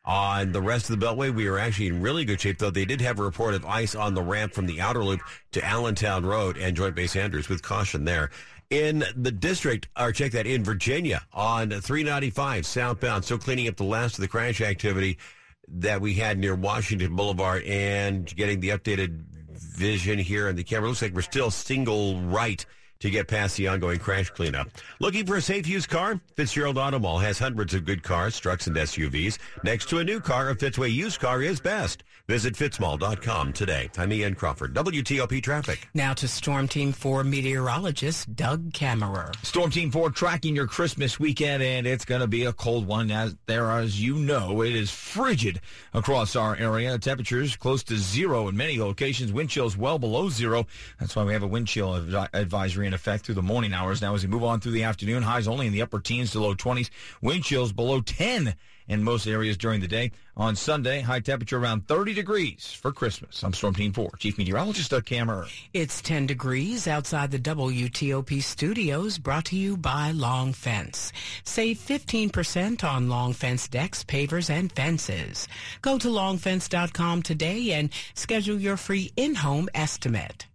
On 0.09 0.51
the 0.51 0.61
rest 0.61 0.89
of 0.89 0.99
the 0.99 1.05
Beltway, 1.05 1.31
we 1.31 1.45
are 1.45 1.59
actually 1.59 1.85
in 1.85 2.01
really 2.01 2.25
good 2.25 2.41
shape, 2.41 2.57
though 2.57 2.71
they 2.71 2.83
did 2.83 2.99
have 2.99 3.19
a 3.19 3.23
report 3.23 3.53
of 3.53 3.63
ice 3.63 3.93
on 3.93 4.15
the 4.15 4.23
ramp 4.23 4.53
from 4.53 4.65
the 4.65 4.81
outer 4.81 5.03
loop 5.03 5.21
to 5.51 5.63
Allentown 5.63 6.25
Road 6.25 6.57
and 6.57 6.75
Joint 6.75 6.95
Base 6.95 7.15
Andrews 7.15 7.47
with 7.47 7.61
caution 7.61 8.05
there. 8.05 8.31
In 8.71 9.03
the 9.15 9.31
district, 9.31 9.87
or 9.95 10.11
check 10.11 10.31
that 10.31 10.47
in 10.47 10.63
Virginia 10.63 11.21
on 11.31 11.69
395 11.69 12.65
southbound, 12.65 13.23
still 13.23 13.37
cleaning 13.37 13.67
up 13.67 13.75
the 13.75 13.83
last 13.83 14.15
of 14.15 14.21
the 14.21 14.27
crash 14.27 14.61
activity 14.61 15.19
that 15.67 16.01
we 16.01 16.15
had 16.15 16.39
near 16.39 16.55
Washington 16.55 17.15
Boulevard 17.15 17.61
and 17.65 18.35
getting 18.35 18.61
the 18.61 18.69
updated 18.69 19.25
vision 19.51 20.17
here 20.17 20.49
in 20.49 20.55
the 20.55 20.63
camera. 20.63 20.87
Looks 20.87 21.03
like 21.03 21.13
we're 21.13 21.21
still 21.21 21.51
single 21.51 22.19
right 22.21 22.65
to 23.00 23.10
get 23.10 23.27
past 23.29 23.56
the 23.56 23.68
ongoing 23.68 23.98
crash 23.98 24.29
cleanup. 24.29 24.68
Looking 25.00 25.25
for 25.25 25.38
a 25.38 25.41
safe 25.41 25.65
used 25.68 25.89
car? 25.89 26.20
Fitzgerald 26.36 26.77
Auto 26.77 27.00
Mall 27.00 27.20
has 27.20 27.39
hundreds 27.39 27.74
of 27.74 27.86
good 27.86 28.03
cars, 28.03 28.38
trucks, 28.38 28.68
and 28.68 28.75
SUVs. 28.75 29.38
Next 29.63 29.88
to 29.89 30.00
a 30.00 30.03
new 30.03 30.20
car, 30.20 30.50
a 30.50 30.56
Fitzway 30.56 30.91
used 30.91 31.22
car 31.22 31.41
is 31.41 31.62
best. 31.62 32.03
Visit 32.27 32.53
fitzmall.com 32.53 33.53
today. 33.53 33.89
I'm 33.98 34.12
Ian 34.12 34.36
Crawford, 34.36 34.75
WTOP 34.75 35.41
Traffic. 35.41 35.88
Now 35.94 36.13
to 36.13 36.27
Storm 36.27 36.68
Team 36.68 36.91
4 36.91 37.24
meteorologist 37.24 38.36
Doug 38.36 38.72
Kammerer. 38.72 39.34
Storm 39.44 39.72
Team 39.72 39.89
4 39.89 40.12
tracking 40.12 40.56
your 40.56 40.68
Christmas 40.68 41.20
weekend, 41.20 41.63
and 41.63 41.88
it's 41.88 42.06
going 42.06 42.22
to 42.22 42.27
be 42.27 42.46
a 42.46 42.53
cold 42.53 42.86
one. 42.86 43.10
As 43.10 43.36
there, 43.48 43.72
as 43.72 44.00
you 44.00 44.15
know, 44.15 44.62
it 44.62 44.75
is 44.75 44.91
frigid 44.91 45.62
across 45.94 46.36
our 46.36 46.56
area. 46.58 47.00
Temperatures 47.00 47.56
close 47.56 47.82
to 47.86 47.98
zero 47.98 48.48
in 48.50 48.58
many 48.58 48.77
locations. 48.77 49.32
Wind 49.32 49.50
chills 49.50 49.75
well 49.75 49.98
below 49.98 50.29
zero. 50.29 50.68
That's 51.00 51.15
why 51.15 51.24
we 51.24 51.34
have 51.34 51.44
a 51.44 51.48
wind 51.48 51.68
chill 51.68 51.96
advisory 52.34 52.88
in 52.89 52.93
effect 52.96 53.24
through 53.24 53.36
the 53.36 53.41
morning 53.41 53.72
hours. 53.72 54.01
Now, 54.01 54.15
as 54.15 54.24
we 54.24 54.29
move 54.29 54.43
on 54.43 54.60
through 54.60 54.72
the 54.72 54.84
afternoon, 54.84 55.22
highs 55.22 55.48
only 55.48 55.67
in 55.67 55.74
the 55.74 55.84
upper 55.84 56.00
teens 56.00 56.31
to 56.31 56.39
low 56.39 56.55
20s. 56.55 56.89
Wind 57.22 57.43
chills 57.43 57.72
below 57.72 58.01
10 58.01 58.55
in 58.88 59.03
most 59.03 59.27
areas 59.27 59.55
during 59.58 59.79
the 59.79 59.88
day. 59.88 60.12
On 60.36 60.55
Sunday, 60.55 61.01
high 61.01 61.19
temperature 61.19 61.60
around 61.60 61.88
30 61.88 62.15
degrees 62.15 62.74
for 62.74 62.91
Christmas. 62.91 63.43
I'm 63.43 63.53
Storm 63.53 63.75
Team 63.75 63.93
4, 63.93 64.13
Chief 64.17 64.39
Meteorologist 64.39 64.89
Doug 64.89 65.05
Kammerer. 65.05 65.48
It's 65.72 66.01
10 66.01 66.25
degrees 66.25 66.88
outside 66.88 67.29
the 67.29 67.38
WTOP 67.38 68.41
studios, 68.41 69.19
brought 69.19 69.46
to 69.46 69.55
you 69.55 69.77
by 69.77 70.10
Long 70.10 70.51
Fence. 70.51 71.13
Save 71.43 71.77
15% 71.77 72.84
on 72.84 73.08
Long 73.08 73.34
Fence 73.34 73.67
decks, 73.67 74.03
pavers, 74.03 74.50
and 74.50 74.72
fences. 74.72 75.48
Go 75.84 76.00
to 76.00 76.08
longfence.com 76.08 77.22
today 77.22 77.74
and 77.74 77.91
schedule 78.15 78.60
your 78.60 78.77
free 78.77 79.12
in-home 79.15 79.69
estimate. 79.75 80.49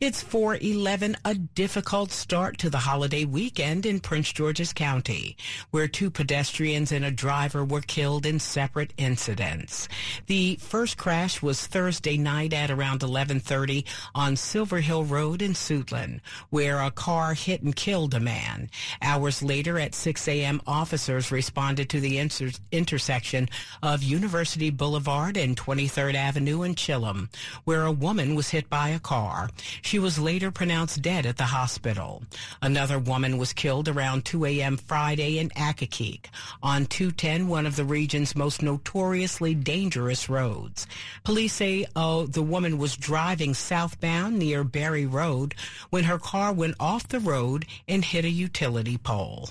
It's 0.00 0.22
411, 0.22 1.16
a 1.24 1.34
difficult 1.34 2.12
start 2.12 2.58
to 2.58 2.70
the 2.70 2.78
holiday 2.78 3.24
weekend 3.24 3.86
in 3.86 4.00
Prince 4.00 4.32
George's 4.32 4.72
County, 4.72 5.36
where 5.70 5.88
two 5.88 6.10
pedestrians 6.10 6.92
and 6.92 7.04
a 7.04 7.10
driver 7.10 7.64
were 7.64 7.80
killed 7.80 8.26
in 8.26 8.38
separate 8.38 8.92
incidents. 8.96 9.88
The 10.26 10.56
first 10.56 10.96
crash 10.96 11.40
was 11.40 11.66
Thursday 11.66 12.16
night 12.16 12.52
at 12.52 12.70
around 12.70 13.00
11:30 13.02 13.84
on 14.14 14.36
Silver 14.36 14.80
Hill 14.80 15.04
Road 15.04 15.40
in 15.40 15.52
Suitland, 15.54 16.20
where 16.50 16.80
a 16.80 16.90
car 16.90 17.34
hit 17.34 17.62
and 17.62 17.74
killed 17.74 18.14
a 18.14 18.20
man. 18.20 18.68
Hours 19.00 19.42
later 19.42 19.78
at 19.78 19.94
6 19.94 20.28
a.m., 20.28 20.60
officers 20.66 21.30
responded 21.30 21.88
to 21.90 22.00
the 22.00 22.18
inter- 22.18 22.50
intersection 22.70 23.48
of 23.82 24.02
University 24.02 24.70
Boulevard 24.70 25.36
and 25.36 25.56
23rd 25.56 26.14
Avenue 26.14 26.62
in 26.62 26.74
Chillum, 26.74 27.28
where 27.64 27.84
a 27.84 27.92
woman 27.92 28.34
was 28.34 28.50
hit 28.50 28.68
by 28.68 28.88
a 28.90 28.98
car. 28.98 29.50
She 29.82 29.98
was 29.98 30.18
later 30.18 30.50
pronounced 30.50 31.02
dead 31.02 31.26
at 31.26 31.36
the 31.36 31.44
hospital. 31.44 32.22
Another 32.60 32.98
woman 32.98 33.38
was 33.38 33.52
killed 33.52 33.88
around 33.88 34.24
2 34.24 34.44
a.m. 34.46 34.76
Friday 34.76 35.38
in 35.38 35.50
Accokeek 35.50 36.26
on 36.62 36.86
210, 36.86 37.48
one 37.48 37.66
of 37.66 37.76
the 37.76 37.84
region's 37.84 38.36
most 38.36 38.62
notoriously 38.62 39.54
dangerous 39.54 40.28
roads. 40.28 40.86
Police 41.24 41.54
say 41.54 41.86
oh, 41.94 42.26
the 42.26 42.42
woman 42.42 42.78
was 42.78 42.96
driving 42.96 43.54
southbound 43.54 44.38
near 44.38 44.64
Berry 44.64 45.06
Road 45.06 45.54
when 45.90 46.04
her 46.04 46.18
car 46.18 46.52
went 46.52 46.76
off 46.80 47.08
the 47.08 47.20
road 47.20 47.66
and 47.88 48.04
hit 48.04 48.24
a 48.24 48.30
utility 48.30 48.98
pole. 48.98 49.50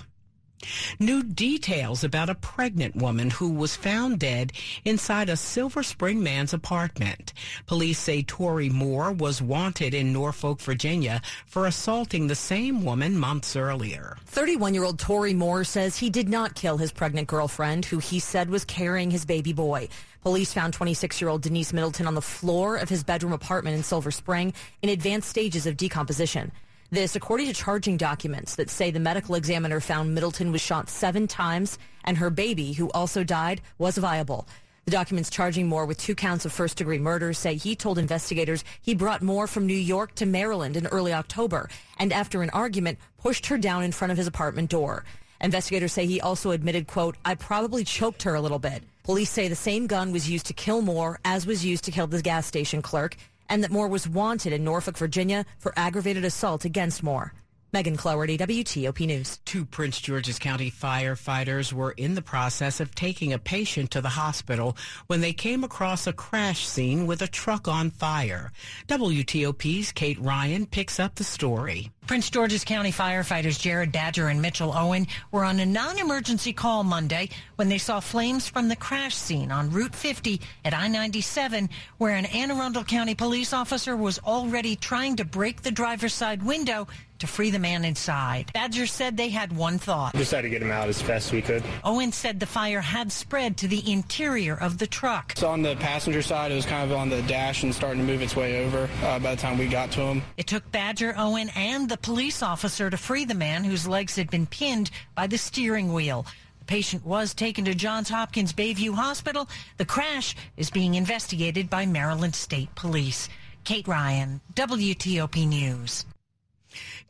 New 0.98 1.22
details 1.22 2.04
about 2.04 2.30
a 2.30 2.34
pregnant 2.34 2.96
woman 2.96 3.30
who 3.30 3.50
was 3.50 3.76
found 3.76 4.18
dead 4.18 4.52
inside 4.84 5.28
a 5.28 5.36
Silver 5.36 5.82
Spring 5.82 6.22
man's 6.22 6.52
apartment. 6.52 7.32
Police 7.66 7.98
say 7.98 8.22
Tori 8.22 8.68
Moore 8.68 9.12
was 9.12 9.42
wanted 9.42 9.94
in 9.94 10.12
Norfolk, 10.12 10.60
Virginia 10.60 11.20
for 11.46 11.66
assaulting 11.66 12.26
the 12.26 12.34
same 12.34 12.84
woman 12.84 13.18
months 13.18 13.56
earlier. 13.56 14.16
31-year-old 14.30 14.98
Tori 14.98 15.34
Moore 15.34 15.64
says 15.64 15.96
he 15.96 16.10
did 16.10 16.28
not 16.28 16.54
kill 16.54 16.76
his 16.76 16.92
pregnant 16.92 17.28
girlfriend, 17.28 17.84
who 17.84 17.98
he 17.98 18.18
said 18.18 18.50
was 18.50 18.64
carrying 18.64 19.10
his 19.10 19.24
baby 19.24 19.52
boy. 19.52 19.88
Police 20.22 20.52
found 20.52 20.72
26-year-old 20.76 21.42
Denise 21.42 21.72
Middleton 21.72 22.06
on 22.06 22.14
the 22.14 22.22
floor 22.22 22.76
of 22.76 22.88
his 22.88 23.02
bedroom 23.02 23.32
apartment 23.32 23.76
in 23.76 23.82
Silver 23.82 24.10
Spring 24.10 24.52
in 24.80 24.88
advanced 24.88 25.28
stages 25.28 25.66
of 25.66 25.76
decomposition. 25.76 26.52
This, 26.92 27.16
according 27.16 27.46
to 27.46 27.54
charging 27.54 27.96
documents 27.96 28.56
that 28.56 28.68
say 28.68 28.90
the 28.90 29.00
medical 29.00 29.34
examiner 29.34 29.80
found 29.80 30.14
Middleton 30.14 30.52
was 30.52 30.60
shot 30.60 30.90
seven 30.90 31.26
times 31.26 31.78
and 32.04 32.18
her 32.18 32.28
baby, 32.28 32.74
who 32.74 32.90
also 32.90 33.24
died, 33.24 33.62
was 33.78 33.96
viable. 33.96 34.46
The 34.84 34.90
documents 34.90 35.30
charging 35.30 35.68
Moore 35.68 35.86
with 35.86 35.96
two 35.96 36.14
counts 36.14 36.44
of 36.44 36.52
first 36.52 36.76
degree 36.76 36.98
murder 36.98 37.32
say 37.32 37.54
he 37.54 37.74
told 37.74 37.96
investigators 37.96 38.62
he 38.82 38.94
brought 38.94 39.22
Moore 39.22 39.46
from 39.46 39.66
New 39.66 39.72
York 39.72 40.14
to 40.16 40.26
Maryland 40.26 40.76
in 40.76 40.86
early 40.88 41.14
October 41.14 41.70
and 41.98 42.12
after 42.12 42.42
an 42.42 42.50
argument 42.50 42.98
pushed 43.16 43.46
her 43.46 43.56
down 43.56 43.84
in 43.84 43.92
front 43.92 44.10
of 44.10 44.18
his 44.18 44.26
apartment 44.26 44.68
door. 44.68 45.06
Investigators 45.40 45.94
say 45.94 46.04
he 46.04 46.20
also 46.20 46.50
admitted, 46.50 46.86
quote, 46.86 47.16
I 47.24 47.36
probably 47.36 47.84
choked 47.84 48.24
her 48.24 48.34
a 48.34 48.40
little 48.42 48.58
bit. 48.58 48.82
Police 49.02 49.30
say 49.30 49.48
the 49.48 49.56
same 49.56 49.86
gun 49.86 50.12
was 50.12 50.28
used 50.28 50.44
to 50.44 50.52
kill 50.52 50.82
Moore 50.82 51.18
as 51.24 51.46
was 51.46 51.64
used 51.64 51.84
to 51.84 51.90
kill 51.90 52.06
the 52.06 52.20
gas 52.20 52.46
station 52.46 52.82
clerk 52.82 53.16
and 53.52 53.62
that 53.62 53.70
Moore 53.70 53.86
was 53.86 54.08
wanted 54.08 54.54
in 54.54 54.64
Norfolk, 54.64 54.96
Virginia 54.96 55.44
for 55.58 55.74
aggravated 55.76 56.24
assault 56.24 56.64
against 56.64 57.02
Moore. 57.02 57.34
Megan 57.74 57.96
Cloherty, 57.96 58.36
WTOP 58.36 59.06
News. 59.06 59.38
Two 59.46 59.64
Prince 59.64 59.98
George's 59.98 60.38
County 60.38 60.70
firefighters 60.70 61.72
were 61.72 61.92
in 61.92 62.14
the 62.14 62.20
process 62.20 62.80
of 62.80 62.94
taking 62.94 63.32
a 63.32 63.38
patient 63.38 63.92
to 63.92 64.02
the 64.02 64.10
hospital 64.10 64.76
when 65.06 65.22
they 65.22 65.32
came 65.32 65.64
across 65.64 66.06
a 66.06 66.12
crash 66.12 66.66
scene 66.66 67.06
with 67.06 67.22
a 67.22 67.26
truck 67.26 67.68
on 67.68 67.88
fire. 67.88 68.52
WTOP's 68.88 69.90
Kate 69.92 70.20
Ryan 70.20 70.66
picks 70.66 71.00
up 71.00 71.14
the 71.14 71.24
story. 71.24 71.90
Prince 72.06 72.28
George's 72.28 72.64
County 72.64 72.92
firefighters 72.92 73.58
Jared 73.58 73.90
Badger 73.90 74.28
and 74.28 74.42
Mitchell 74.42 74.76
Owen 74.76 75.06
were 75.30 75.44
on 75.44 75.60
a 75.60 75.64
non-emergency 75.64 76.52
call 76.52 76.84
Monday 76.84 77.30
when 77.56 77.70
they 77.70 77.78
saw 77.78 78.00
flames 78.00 78.48
from 78.48 78.68
the 78.68 78.76
crash 78.76 79.14
scene 79.14 79.50
on 79.50 79.70
Route 79.70 79.94
50 79.94 80.42
at 80.66 80.74
I-97 80.74 81.70
where 81.96 82.16
an 82.16 82.26
Anne 82.26 82.50
Arundel 82.50 82.84
County 82.84 83.14
police 83.14 83.54
officer 83.54 83.96
was 83.96 84.18
already 84.18 84.76
trying 84.76 85.16
to 85.16 85.24
break 85.24 85.62
the 85.62 85.70
driver's 85.70 86.12
side 86.12 86.42
window 86.42 86.86
to 87.22 87.28
free 87.28 87.50
the 87.50 87.58
man 87.58 87.84
inside. 87.84 88.50
Badger 88.52 88.84
said 88.84 89.16
they 89.16 89.28
had 89.28 89.56
one 89.56 89.78
thought. 89.78 90.12
Just 90.16 90.32
had 90.32 90.42
to 90.42 90.50
get 90.50 90.60
him 90.60 90.72
out 90.72 90.88
as 90.88 91.00
fast 91.00 91.28
as 91.28 91.32
we 91.32 91.40
could. 91.40 91.62
Owen 91.84 92.10
said 92.10 92.40
the 92.40 92.46
fire 92.46 92.80
had 92.80 93.12
spread 93.12 93.56
to 93.58 93.68
the 93.68 93.90
interior 93.90 94.56
of 94.56 94.78
the 94.78 94.88
truck. 94.88 95.34
So 95.36 95.48
on 95.48 95.62
the 95.62 95.76
passenger 95.76 96.20
side, 96.20 96.50
it 96.50 96.56
was 96.56 96.66
kind 96.66 96.90
of 96.90 96.96
on 96.96 97.10
the 97.10 97.22
dash 97.22 97.62
and 97.62 97.72
starting 97.72 98.04
to 98.04 98.12
move 98.12 98.22
its 98.22 98.34
way 98.34 98.64
over 98.64 98.90
uh, 99.04 99.20
by 99.20 99.36
the 99.36 99.40
time 99.40 99.56
we 99.56 99.68
got 99.68 99.92
to 99.92 100.00
him. 100.00 100.22
It 100.36 100.48
took 100.48 100.68
Badger, 100.72 101.14
Owen, 101.16 101.48
and 101.54 101.88
the 101.88 101.96
police 101.96 102.42
officer 102.42 102.90
to 102.90 102.96
free 102.96 103.24
the 103.24 103.34
man 103.34 103.62
whose 103.62 103.86
legs 103.86 104.16
had 104.16 104.28
been 104.28 104.46
pinned 104.46 104.90
by 105.14 105.28
the 105.28 105.38
steering 105.38 105.92
wheel. 105.92 106.26
The 106.58 106.64
patient 106.64 107.06
was 107.06 107.34
taken 107.34 107.64
to 107.66 107.74
Johns 107.74 108.08
Hopkins 108.08 108.52
Bayview 108.52 108.94
Hospital. 108.94 109.48
The 109.76 109.84
crash 109.84 110.34
is 110.56 110.70
being 110.70 110.96
investigated 110.96 111.70
by 111.70 111.86
Maryland 111.86 112.34
State 112.34 112.74
Police. 112.74 113.28
Kate 113.62 113.86
Ryan, 113.86 114.40
WTOP 114.54 115.46
News. 115.46 116.04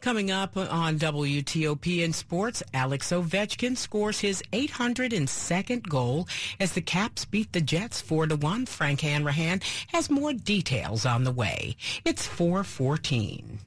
Coming 0.03 0.33
up 0.33 0.57
on 0.57 0.99
WTOP 0.99 2.03
in 2.03 2.13
sports, 2.13 2.61
Alex 2.75 3.13
Ovechkin 3.13 3.77
scores 3.77 4.19
his 4.19 4.43
802nd 4.53 5.89
goal 5.89 6.27
as 6.59 6.73
the 6.73 6.81
Caps 6.81 7.25
beat 7.25 7.53
the 7.53 7.61
Jets 7.61 8.01
4 8.01 8.27
to 8.27 8.35
1. 8.35 8.67
Frank 8.67 9.03
Hanrahan 9.03 9.61
has 9.93 10.11
more 10.11 10.33
details 10.33 11.07
on 11.07 11.23
the 11.23 11.31
way. 11.31 11.77
It's 12.05 12.27
414. 12.27 13.61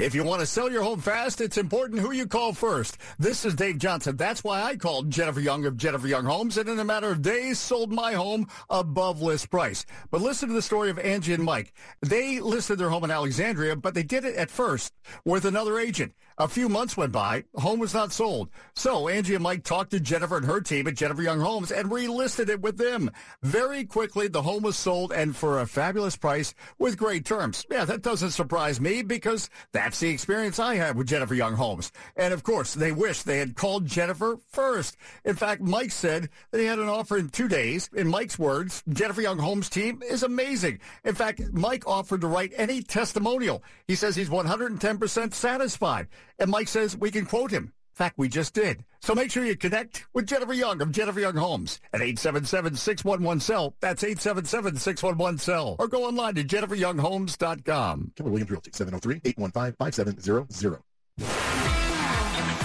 If 0.00 0.14
you 0.14 0.24
want 0.24 0.40
to 0.40 0.46
sell 0.46 0.72
your 0.72 0.82
home 0.82 0.98
fast, 0.98 1.42
it's 1.42 1.58
important 1.58 2.00
who 2.00 2.10
you 2.10 2.26
call 2.26 2.54
first. 2.54 2.96
This 3.18 3.44
is 3.44 3.54
Dave 3.54 3.76
Johnson. 3.76 4.16
That's 4.16 4.42
why 4.42 4.62
I 4.62 4.76
called 4.76 5.10
Jennifer 5.10 5.40
Young 5.40 5.66
of 5.66 5.76
Jennifer 5.76 6.06
Young 6.06 6.24
Homes, 6.24 6.56
and 6.56 6.70
in 6.70 6.78
a 6.78 6.84
matter 6.84 7.10
of 7.10 7.20
days, 7.20 7.58
sold 7.58 7.92
my 7.92 8.14
home 8.14 8.48
above 8.70 9.20
list 9.20 9.50
price. 9.50 9.84
But 10.10 10.22
listen 10.22 10.48
to 10.48 10.54
the 10.54 10.62
story 10.62 10.88
of 10.88 10.98
Angie 10.98 11.34
and 11.34 11.44
Mike. 11.44 11.74
They 12.00 12.40
listed 12.40 12.78
their 12.78 12.88
home 12.88 13.04
in 13.04 13.10
Alexandria, 13.10 13.76
but 13.76 13.92
they 13.92 14.02
did 14.02 14.24
it 14.24 14.36
at 14.36 14.50
first 14.50 14.94
with 15.26 15.44
another 15.44 15.78
agent. 15.78 16.14
A 16.40 16.48
few 16.48 16.70
months 16.70 16.96
went 16.96 17.12
by, 17.12 17.44
home 17.56 17.80
was 17.80 17.92
not 17.92 18.14
sold. 18.14 18.48
So 18.74 19.08
Angie 19.08 19.34
and 19.34 19.42
Mike 19.42 19.62
talked 19.62 19.90
to 19.90 20.00
Jennifer 20.00 20.38
and 20.38 20.46
her 20.46 20.62
team 20.62 20.88
at 20.88 20.94
Jennifer 20.94 21.20
Young 21.20 21.38
Homes 21.38 21.70
and 21.70 21.90
relisted 21.90 22.48
it 22.48 22.62
with 22.62 22.78
them. 22.78 23.10
Very 23.42 23.84
quickly, 23.84 24.26
the 24.26 24.40
home 24.40 24.62
was 24.62 24.78
sold 24.78 25.12
and 25.12 25.36
for 25.36 25.60
a 25.60 25.66
fabulous 25.66 26.16
price 26.16 26.54
with 26.78 26.96
great 26.96 27.26
terms. 27.26 27.66
Yeah, 27.70 27.84
that 27.84 28.00
doesn't 28.00 28.30
surprise 28.30 28.80
me 28.80 29.02
because 29.02 29.50
that's 29.72 30.00
the 30.00 30.08
experience 30.08 30.58
I 30.58 30.76
had 30.76 30.96
with 30.96 31.08
Jennifer 31.08 31.34
Young 31.34 31.56
Homes. 31.56 31.92
And 32.16 32.32
of 32.32 32.42
course, 32.42 32.72
they 32.72 32.90
wish 32.90 33.20
they 33.20 33.36
had 33.36 33.54
called 33.54 33.84
Jennifer 33.84 34.38
first. 34.48 34.96
In 35.26 35.36
fact, 35.36 35.60
Mike 35.60 35.92
said 35.92 36.30
that 36.52 36.58
he 36.58 36.64
had 36.64 36.78
an 36.78 36.88
offer 36.88 37.18
in 37.18 37.28
two 37.28 37.48
days. 37.48 37.90
In 37.92 38.08
Mike's 38.08 38.38
words, 38.38 38.82
Jennifer 38.88 39.20
Young 39.20 39.38
Homes 39.38 39.68
team 39.68 40.02
is 40.08 40.22
amazing. 40.22 40.80
In 41.04 41.14
fact, 41.14 41.42
Mike 41.52 41.86
offered 41.86 42.22
to 42.22 42.28
write 42.28 42.54
any 42.56 42.82
testimonial. 42.82 43.62
He 43.86 43.94
says 43.94 44.16
he's 44.16 44.30
110% 44.30 45.34
satisfied. 45.34 46.08
And 46.38 46.50
Mike 46.50 46.68
says 46.68 46.96
we 46.96 47.10
can 47.10 47.26
quote 47.26 47.50
him. 47.50 47.64
In 47.64 47.72
fact, 47.94 48.18
we 48.18 48.28
just 48.28 48.54
did. 48.54 48.84
So 49.00 49.14
make 49.14 49.30
sure 49.30 49.44
you 49.44 49.56
connect 49.56 50.06
with 50.14 50.26
Jennifer 50.26 50.54
Young 50.54 50.80
of 50.80 50.92
Jennifer 50.92 51.20
Young 51.20 51.36
Homes 51.36 51.80
at 51.92 52.00
877-611-SELL. 52.00 53.76
That's 53.80 54.02
877-611-SELL. 54.02 55.76
Or 55.78 55.88
go 55.88 56.06
online 56.06 56.36
to 56.36 56.44
jenniferyounghomes.com. 56.44 58.12
Keller 58.16 58.30
Williams 58.30 58.50
Realty, 58.50 58.70
703-815-5700. 58.70 60.80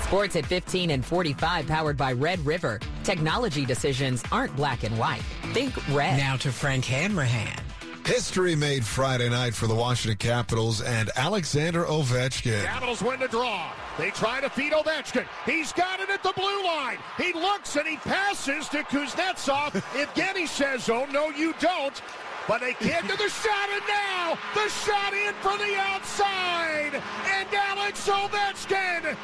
Sports 0.05 0.35
at 0.35 0.45
15 0.45 0.91
and 0.91 1.03
45 1.03 1.67
powered 1.67 1.97
by 1.97 2.13
Red 2.13 2.39
River. 2.45 2.79
Technology 3.03 3.65
decisions 3.65 4.23
aren't 4.31 4.55
black 4.55 4.83
and 4.83 4.97
white. 4.97 5.23
Think 5.51 5.75
red. 5.89 6.17
Now 6.17 6.37
to 6.37 6.51
Frank 6.51 6.85
Hanrahan. 6.85 7.59
History 8.05 8.55
made 8.55 8.85
Friday 8.85 9.29
night 9.29 9.55
for 9.55 9.65
the 9.65 9.73
Washington 9.73 10.17
Capitals 10.19 10.79
and 10.79 11.09
Alexander 11.15 11.85
Ovechkin. 11.85 12.63
Capitals 12.63 13.01
win 13.01 13.19
the 13.19 13.27
draw. 13.27 13.71
They 13.97 14.11
try 14.11 14.41
to 14.41 14.49
feed 14.49 14.73
Ovechkin. 14.73 15.25
He's 15.45 15.71
got 15.71 15.99
it 15.99 16.09
at 16.09 16.21
the 16.21 16.33
blue 16.35 16.63
line. 16.63 16.97
He 17.17 17.31
looks 17.33 17.75
and 17.75 17.87
he 17.87 17.97
passes 17.97 18.67
to 18.69 18.83
Kuznetsov. 18.83 19.71
Evgeny 19.93 20.47
says, 20.47 20.89
oh, 20.89 21.05
no, 21.11 21.29
you 21.29 21.53
don't. 21.59 22.01
But 22.47 22.61
they 22.61 22.73
can't 22.73 23.07
do 23.07 23.15
the 23.17 23.29
shot, 23.29 23.69
and 23.71 23.81
now 23.87 24.37
the 24.53 24.69
shot 24.69 25.13
in 25.13 25.33
from 25.35 25.57
the 25.57 25.75
outside. 25.77 27.01
And 27.25 27.47
Alex 27.51 28.07
Ovechkin, 28.07 29.17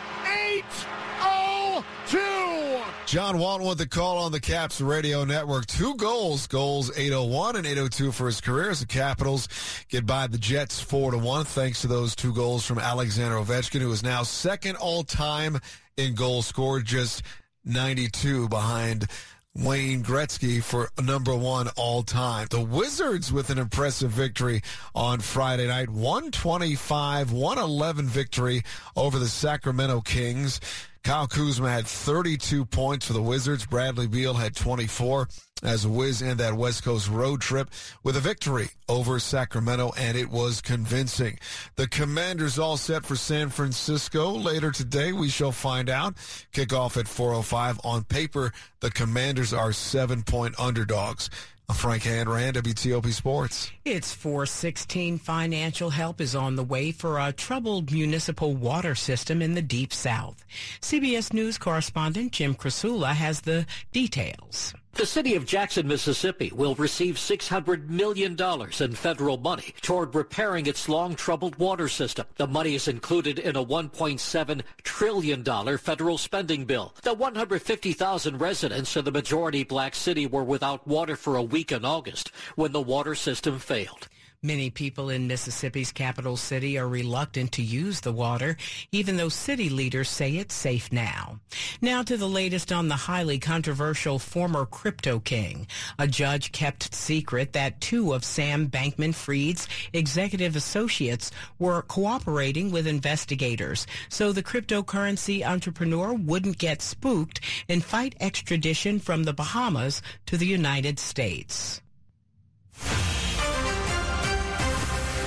8-0-2. 2.09 2.83
John 3.05 3.37
Walton 3.37 3.67
with 3.67 3.77
the 3.77 3.87
call 3.87 4.17
on 4.19 4.31
the 4.31 4.39
Caps 4.39 4.81
radio 4.81 5.23
network. 5.25 5.67
Two 5.67 5.93
goals, 5.95 6.47
goals 6.47 6.89
801 6.97 7.57
and 7.57 7.67
802 7.67 8.11
for 8.11 8.25
his 8.25 8.41
career 8.41 8.69
as 8.71 8.79
the 8.79 8.85
Capitals 8.85 9.49
get 9.89 10.05
by 10.05 10.27
the 10.27 10.37
Jets 10.37 10.79
4 10.79 11.11
to 11.11 11.17
1 11.17 11.45
thanks 11.45 11.81
to 11.81 11.87
those 11.87 12.15
two 12.15 12.33
goals 12.33 12.65
from 12.65 12.79
Alexander 12.79 13.35
Ovechkin, 13.35 13.81
who 13.81 13.91
is 13.91 14.01
now 14.01 14.23
second 14.23 14.60
all 14.75 15.03
time 15.03 15.59
in 15.97 16.15
goals 16.15 16.47
scored, 16.47 16.85
just 16.85 17.23
92 17.65 18.49
behind 18.49 19.07
Wayne 19.53 20.01
Gretzky 20.03 20.63
for 20.63 20.89
number 21.01 21.35
one 21.35 21.67
all 21.75 22.03
time. 22.03 22.47
The 22.49 22.61
Wizards 22.61 23.33
with 23.33 23.49
an 23.49 23.57
impressive 23.57 24.11
victory 24.11 24.61
on 24.95 25.19
Friday 25.19 25.67
night. 25.67 25.89
125, 25.89 27.31
111 27.31 28.05
victory 28.05 28.63
over 28.95 29.19
the 29.19 29.27
Sacramento 29.27 30.01
Kings. 30.01 30.61
Kyle 31.03 31.27
Kuzma 31.27 31.69
had 31.69 31.85
32 31.85 32.65
points 32.65 33.07
for 33.07 33.13
the 33.13 33.21
Wizards. 33.21 33.65
Bradley 33.65 34.07
Beal 34.07 34.35
had 34.35 34.55
24 34.55 35.27
as 35.61 35.87
Wiz 35.87 36.21
end 36.21 36.39
that 36.39 36.53
West 36.53 36.83
Coast 36.83 37.09
road 37.09 37.41
trip 37.41 37.69
with 38.03 38.15
a 38.15 38.19
victory 38.19 38.69
over 38.89 39.19
Sacramento, 39.19 39.91
and 39.97 40.17
it 40.17 40.29
was 40.29 40.61
convincing. 40.61 41.39
The 41.75 41.87
Commanders 41.87 42.59
all 42.59 42.77
set 42.77 43.05
for 43.05 43.15
San 43.15 43.49
Francisco 43.49 44.31
later 44.31 44.71
today. 44.71 45.11
We 45.11 45.29
shall 45.29 45.51
find 45.51 45.89
out. 45.89 46.15
Kickoff 46.53 46.97
at 46.97 47.07
4:05 47.07 47.79
on 47.83 48.03
paper. 48.03 48.53
The 48.79 48.91
Commanders 48.91 49.53
are 49.53 49.73
seven-point 49.73 50.59
underdogs. 50.59 51.29
Frank 51.73 52.03
Hanrahan, 52.03 52.53
WTOP 52.53 53.11
Sports. 53.13 53.71
It's 53.85 54.13
416. 54.13 55.17
Financial 55.19 55.89
help 55.89 56.21
is 56.21 56.35
on 56.35 56.55
the 56.55 56.63
way 56.63 56.91
for 56.91 57.19
a 57.19 57.31
troubled 57.31 57.91
municipal 57.91 58.53
water 58.53 58.95
system 58.95 59.41
in 59.41 59.53
the 59.53 59.61
Deep 59.61 59.93
South. 59.93 60.43
CBS 60.81 61.33
News 61.33 61.57
correspondent 61.57 62.33
Jim 62.33 62.55
Krasula 62.55 63.13
has 63.13 63.41
the 63.41 63.65
details. 63.91 64.73
The 64.93 65.05
city 65.05 65.35
of 65.35 65.45
Jackson, 65.45 65.87
Mississippi 65.87 66.51
will 66.53 66.75
receive 66.75 67.15
$600 67.15 67.87
million 67.87 68.37
in 68.79 68.95
federal 68.95 69.37
money 69.37 69.73
toward 69.81 70.13
repairing 70.13 70.65
its 70.65 70.89
long-troubled 70.89 71.55
water 71.55 71.87
system. 71.87 72.25
The 72.35 72.45
money 72.45 72.75
is 72.75 72.89
included 72.89 73.39
in 73.39 73.55
a 73.55 73.63
$1.7 73.63 74.61
trillion 74.83 75.77
federal 75.77 76.17
spending 76.17 76.65
bill. 76.65 76.93
The 77.03 77.13
150,000 77.13 78.37
residents 78.39 78.95
of 78.97 79.05
the 79.05 79.11
majority 79.11 79.63
black 79.63 79.95
city 79.95 80.27
were 80.27 80.43
without 80.43 80.85
water 80.85 81.15
for 81.15 81.37
a 81.37 81.43
week 81.43 81.71
in 81.71 81.85
August 81.85 82.29
when 82.55 82.73
the 82.73 82.81
water 82.81 83.15
system 83.15 83.59
failed. 83.59 84.09
Many 84.43 84.71
people 84.71 85.11
in 85.11 85.27
Mississippi's 85.27 85.91
capital 85.91 86.35
city 86.35 86.75
are 86.75 86.87
reluctant 86.87 87.51
to 87.51 87.61
use 87.61 88.01
the 88.01 88.11
water, 88.11 88.57
even 88.91 89.15
though 89.15 89.29
city 89.29 89.69
leaders 89.69 90.09
say 90.09 90.31
it's 90.37 90.55
safe 90.55 90.91
now. 90.91 91.39
Now 91.79 92.01
to 92.01 92.17
the 92.17 92.27
latest 92.27 92.71
on 92.71 92.87
the 92.87 92.95
highly 92.95 93.37
controversial 93.37 94.17
former 94.17 94.65
crypto 94.65 95.19
king. 95.19 95.67
A 95.99 96.07
judge 96.07 96.51
kept 96.51 96.91
secret 96.91 97.53
that 97.53 97.81
two 97.81 98.13
of 98.13 98.23
Sam 98.23 98.67
Bankman-Fried's 98.67 99.67
executive 99.93 100.55
associates 100.55 101.29
were 101.59 101.83
cooperating 101.83 102.71
with 102.71 102.87
investigators, 102.87 103.85
so 104.09 104.31
the 104.31 104.41
cryptocurrency 104.41 105.45
entrepreneur 105.45 106.15
wouldn't 106.15 106.57
get 106.57 106.81
spooked 106.81 107.41
and 107.69 107.83
fight 107.83 108.15
extradition 108.19 108.99
from 108.99 109.25
the 109.25 109.33
Bahamas 109.33 110.01
to 110.25 110.35
the 110.35 110.47
United 110.47 110.97
States. 110.97 111.79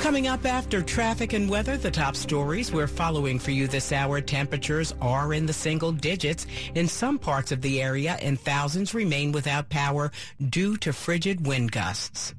Coming 0.04 0.26
up 0.26 0.44
after 0.44 0.82
traffic 0.82 1.32
and 1.32 1.48
weather, 1.48 1.78
the 1.78 1.90
top 1.90 2.14
stories 2.14 2.70
we're 2.70 2.86
following 2.86 3.38
for 3.38 3.52
you 3.52 3.66
this 3.66 3.90
hour. 3.90 4.20
Temperatures 4.20 4.92
are 5.00 5.32
in 5.32 5.46
the 5.46 5.52
single 5.54 5.92
digits 5.92 6.46
in 6.74 6.86
some 6.88 7.18
parts 7.18 7.52
of 7.52 7.62
the 7.62 7.80
area, 7.80 8.18
and 8.20 8.38
thousands 8.38 8.92
remain 8.92 9.32
without 9.32 9.70
power 9.70 10.12
due 10.50 10.76
to 10.76 10.92
frigid 10.92 11.46
wind 11.46 11.72
gusts. 11.72 12.34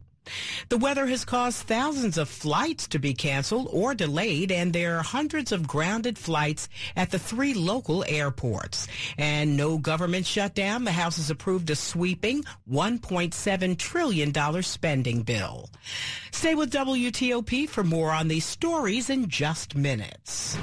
The 0.69 0.77
weather 0.77 1.05
has 1.07 1.25
caused 1.25 1.67
thousands 1.67 2.17
of 2.17 2.29
flights 2.29 2.87
to 2.89 2.99
be 2.99 3.13
canceled 3.13 3.67
or 3.71 3.93
delayed, 3.93 4.51
and 4.51 4.73
there 4.73 4.97
are 4.97 5.03
hundreds 5.03 5.51
of 5.51 5.67
grounded 5.67 6.17
flights 6.17 6.69
at 6.95 7.11
the 7.11 7.19
three 7.19 7.53
local 7.53 8.03
airports. 8.07 8.87
And 9.17 9.57
no 9.57 9.77
government 9.77 10.25
shutdown. 10.25 10.83
The 10.83 10.91
House 10.91 11.17
has 11.17 11.29
approved 11.29 11.69
a 11.69 11.75
sweeping 11.75 12.43
$1.7 12.71 13.77
trillion 13.77 14.63
spending 14.63 15.21
bill. 15.23 15.69
Stay 16.31 16.55
with 16.55 16.71
WTOP 16.71 17.69
for 17.69 17.83
more 17.83 18.11
on 18.11 18.27
these 18.27 18.45
stories 18.45 19.09
in 19.09 19.29
just 19.29 19.75
minutes. 19.75 20.57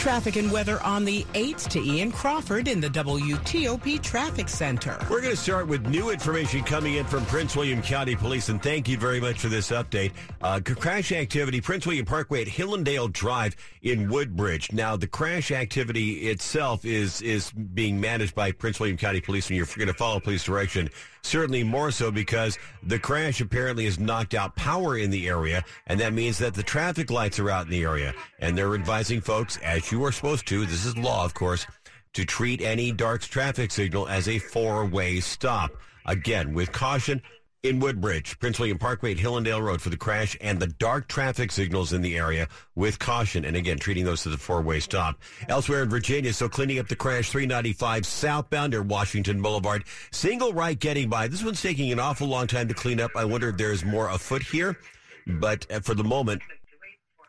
Traffic 0.00 0.36
and 0.36 0.50
weather 0.50 0.82
on 0.82 1.04
the 1.04 1.24
8th 1.34 1.68
to 1.68 1.78
Ian 1.78 2.10
Crawford 2.10 2.68
in 2.68 2.80
the 2.80 2.88
WTOP 2.88 4.02
Traffic 4.02 4.48
Center. 4.48 4.96
We're 5.10 5.20
going 5.20 5.34
to 5.34 5.36
start 5.36 5.68
with 5.68 5.86
new 5.88 6.08
information 6.08 6.62
coming 6.62 6.94
in 6.94 7.04
from 7.04 7.26
Prince 7.26 7.54
William 7.54 7.82
County 7.82 8.16
Police, 8.16 8.48
and 8.48 8.62
thank 8.62 8.88
you 8.88 8.96
very 8.96 9.20
much 9.20 9.40
for 9.40 9.48
this 9.48 9.70
update. 9.70 10.12
Uh, 10.40 10.58
crash 10.64 11.12
activity, 11.12 11.60
Prince 11.60 11.86
William 11.86 12.06
Parkway 12.06 12.40
at 12.40 12.48
Hillendale 12.48 13.12
Drive 13.12 13.54
in 13.82 14.08
Woodbridge. 14.08 14.72
Now, 14.72 14.96
the 14.96 15.06
crash 15.06 15.50
activity 15.50 16.30
itself 16.30 16.86
is 16.86 17.20
is 17.20 17.50
being 17.52 18.00
managed 18.00 18.34
by 18.34 18.52
Prince 18.52 18.80
William 18.80 18.96
County 18.96 19.20
Police, 19.20 19.48
and 19.48 19.58
you're 19.58 19.66
going 19.66 19.86
to 19.88 19.92
follow 19.92 20.18
police 20.18 20.44
direction. 20.44 20.88
Certainly 21.22 21.64
more 21.64 21.90
so 21.90 22.10
because 22.10 22.58
the 22.82 22.98
crash 22.98 23.40
apparently 23.40 23.84
has 23.84 23.98
knocked 23.98 24.34
out 24.34 24.56
power 24.56 24.96
in 24.96 25.10
the 25.10 25.28
area, 25.28 25.64
and 25.86 26.00
that 26.00 26.12
means 26.12 26.38
that 26.38 26.54
the 26.54 26.62
traffic 26.62 27.10
lights 27.10 27.38
are 27.38 27.50
out 27.50 27.66
in 27.66 27.70
the 27.70 27.84
area. 27.84 28.14
And 28.38 28.56
they're 28.56 28.74
advising 28.74 29.20
folks, 29.20 29.58
as 29.58 29.92
you 29.92 30.04
are 30.04 30.12
supposed 30.12 30.46
to, 30.48 30.66
this 30.66 30.84
is 30.84 30.96
law, 30.96 31.24
of 31.24 31.34
course, 31.34 31.66
to 32.14 32.24
treat 32.24 32.60
any 32.60 32.90
dark 32.90 33.22
traffic 33.22 33.70
signal 33.70 34.08
as 34.08 34.28
a 34.28 34.38
four-way 34.38 35.20
stop. 35.20 35.72
Again, 36.06 36.54
with 36.54 36.72
caution, 36.72 37.22
in 37.62 37.78
Woodbridge, 37.78 38.38
Prince 38.38 38.58
William 38.58 38.78
Parkway 38.78 39.12
at 39.12 39.18
Hillendale 39.18 39.60
Road 39.60 39.82
for 39.82 39.90
the 39.90 39.96
crash 39.96 40.36
and 40.40 40.58
the 40.58 40.66
dark 40.66 41.08
traffic 41.08 41.52
signals 41.52 41.92
in 41.92 42.00
the 42.00 42.16
area 42.16 42.48
with 42.74 42.98
caution. 42.98 43.44
And 43.44 43.54
again, 43.54 43.78
treating 43.78 44.04
those 44.04 44.26
as 44.26 44.32
a 44.32 44.38
four-way 44.38 44.80
stop. 44.80 45.20
Elsewhere 45.48 45.82
in 45.82 45.90
Virginia, 45.90 46.32
so 46.32 46.48
cleaning 46.48 46.78
up 46.78 46.88
the 46.88 46.96
crash 46.96 47.30
395 47.30 48.06
southbound 48.06 48.70
near 48.70 48.82
Washington 48.82 49.42
Boulevard. 49.42 49.84
Single 50.10 50.54
right 50.54 50.78
getting 50.78 51.10
by. 51.10 51.28
This 51.28 51.44
one's 51.44 51.60
taking 51.60 51.92
an 51.92 52.00
awful 52.00 52.28
long 52.28 52.46
time 52.46 52.68
to 52.68 52.74
clean 52.74 52.98
up. 52.98 53.10
I 53.14 53.26
wonder 53.26 53.50
if 53.50 53.58
there's 53.58 53.84
more 53.84 54.08
afoot 54.08 54.42
here. 54.42 54.78
But 55.26 55.66
uh, 55.70 55.80
for 55.80 55.94
the 55.94 56.04
moment, 56.04 56.40